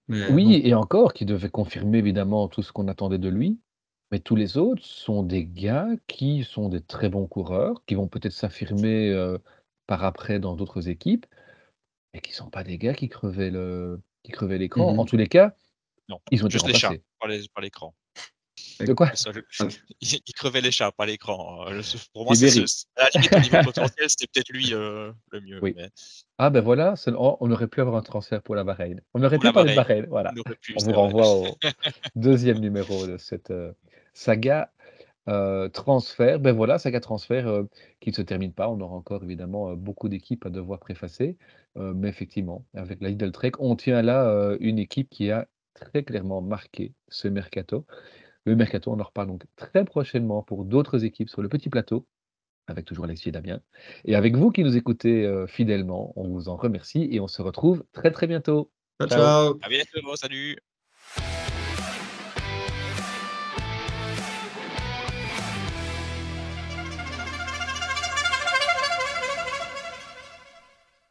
Mais 0.08 0.32
Oui, 0.32 0.62
bon. 0.62 0.68
et 0.68 0.74
encore, 0.74 1.14
qui 1.14 1.26
devait 1.26 1.50
confirmer 1.50 2.00
évidemment 2.00 2.48
tout 2.48 2.64
ce 2.64 2.72
qu'on 2.72 2.88
attendait 2.88 3.18
de 3.20 3.30
lui. 3.30 3.60
Mais 4.12 4.20
tous 4.20 4.36
les 4.36 4.58
autres 4.58 4.84
sont 4.84 5.24
des 5.24 5.46
gars 5.46 5.88
qui 6.08 6.44
sont 6.44 6.68
des 6.68 6.82
très 6.82 7.08
bons 7.08 7.28
coureurs, 7.28 7.82
qui 7.86 7.96
vont 7.96 8.08
peut-être 8.08 8.34
s'affirmer 8.34 9.10
euh, 9.10 9.38
par 9.88 10.04
après 10.04 10.40
dans 10.40 10.56
d'autres 10.56 10.90
équipes, 10.90 11.26
mais 12.14 12.20
qui 12.20 12.32
ne 12.32 12.36
sont 12.36 12.50
pas 12.50 12.64
des 12.66 12.78
gars 12.78 12.94
qui 12.94 13.08
crevaient 13.08 13.52
le, 13.52 14.02
qui 14.24 14.32
crevaient 14.34 14.58
l'écran. 14.58 14.98
En 14.98 15.06
tous 15.06 15.16
les 15.16 15.28
cas, 15.28 15.56
Non, 16.10 16.20
ils 16.30 16.44
ont 16.44 16.48
été 16.48 16.54
juste 16.54 16.68
les 16.68 16.74
chats, 16.74 16.90
remplacés. 16.90 17.06
Pas 17.54 17.62
l'écran. 17.62 17.96
De 18.80 18.94
quoi? 18.94 19.10
C'est 19.14 19.18
ça, 19.18 19.32
le- 19.32 19.46
Ah, 19.60 19.68
il, 20.02 20.20
il 20.26 20.34
crevait 20.34 20.62
les 20.62 20.72
chats, 20.72 20.92
pas 20.92 21.06
l'écran. 21.06 21.66
Le- 21.70 21.82
Pour 22.14 22.26
moi, 22.26 22.36
c'est 22.36 22.48
à 22.96 23.04
la 23.04 23.10
limite, 23.14 23.34
au 23.34 23.40
niveau 23.40 23.64
potentiel, 23.64 24.10
c'était 24.10 24.28
peut-être 24.28 24.50
lui 24.50 24.74
euh, 24.74 25.12
le 25.32 25.42
mieux. 25.42 25.60
Oui. 25.62 25.74
mais 25.76 25.90
Ah 26.38 26.50
ben 26.50 26.62
voilà, 26.62 26.96
oh, 27.08 27.38
on 27.40 27.52
aurait 27.52 27.68
pu 27.68 27.82
avoir 27.82 27.96
un 27.98 28.02
transfert 28.02 28.42
pour 28.42 28.56
la 28.56 28.64
Bahreïn. 28.64 29.02
On 29.14 29.24
aurait 29.24 29.38
Pour 29.38 29.50
pu 29.50 29.54
parler 29.54 29.72
de 29.72 29.76
Bahreïn, 29.76 30.06
voilà. 30.10 30.34
on 30.38 30.54
pu, 30.56 30.74
vous 30.78 30.92
renvoie 30.94 31.28
au 31.30 31.46
deuxième 32.16 32.60
numéro 32.60 33.06
de 33.08 33.18
cette 33.18 33.52
euh, 33.52 33.72
saga 34.14 34.72
euh, 35.28 35.70
transfert. 35.70 36.40
Ben 36.40 36.52
voilà, 36.52 36.80
saga 36.80 37.00
transfert 37.00 37.64
qui 38.00 38.10
ne 38.10 38.16
se 38.16 38.22
termine 38.22 38.54
pas. 38.54 38.70
On 38.70 38.80
aura 38.82 38.96
encore 38.96 39.24
évidemment 39.24 39.74
beaucoup 39.76 40.10
d'équipes 40.10 40.46
à 40.46 40.50
devoir 40.50 40.80
préfacer. 40.80 41.38
Mais 41.76 42.10
effectivement, 42.10 42.66
avec 42.74 43.00
la 43.02 43.10
Lidl 43.10 43.32
Trek, 43.32 43.52
on 43.60 43.76
tient 43.76 44.02
là 44.02 44.58
une 44.60 44.80
équipe 44.80 45.10
qui 45.10 45.32
a 45.32 45.48
très 45.74 46.04
clairement 46.04 46.42
marqué 46.42 46.94
ce 47.08 47.28
mercato. 47.28 47.86
Le 48.46 48.56
mercato, 48.56 48.92
on 48.92 49.00
en 49.00 49.04
reparle 49.04 49.28
donc 49.28 49.44
très 49.56 49.86
prochainement 49.86 50.42
pour 50.42 50.66
d'autres 50.66 51.06
équipes 51.06 51.30
sur 51.30 51.42
le 51.42 51.50
petit 51.50 51.70
plateau, 51.70 52.08
avec 52.68 52.86
toujours 52.86 53.06
Alexis 53.06 53.30
et 53.30 53.32
Damien. 53.32 53.62
Et 54.06 54.16
avec 54.16 54.36
vous 54.36 54.52
qui 54.52 54.64
nous 54.64 54.76
écoutez 54.76 55.26
euh, 55.26 55.48
fidèlement, 55.48 56.14
on 56.16 56.28
vous 56.28 56.50
en 56.50 56.56
remercie 56.56 57.08
et 57.12 57.20
on 57.20 57.28
se 57.28 57.42
retrouve 57.42 57.84
très 57.92 58.12
très 58.12 58.28
bientôt. 58.28 58.72
Ciao, 59.00 59.10
Ciao. 59.10 59.20
ciao. 59.20 59.60
À 59.62 59.70
bientôt, 59.70 60.16
salut. 60.16 60.58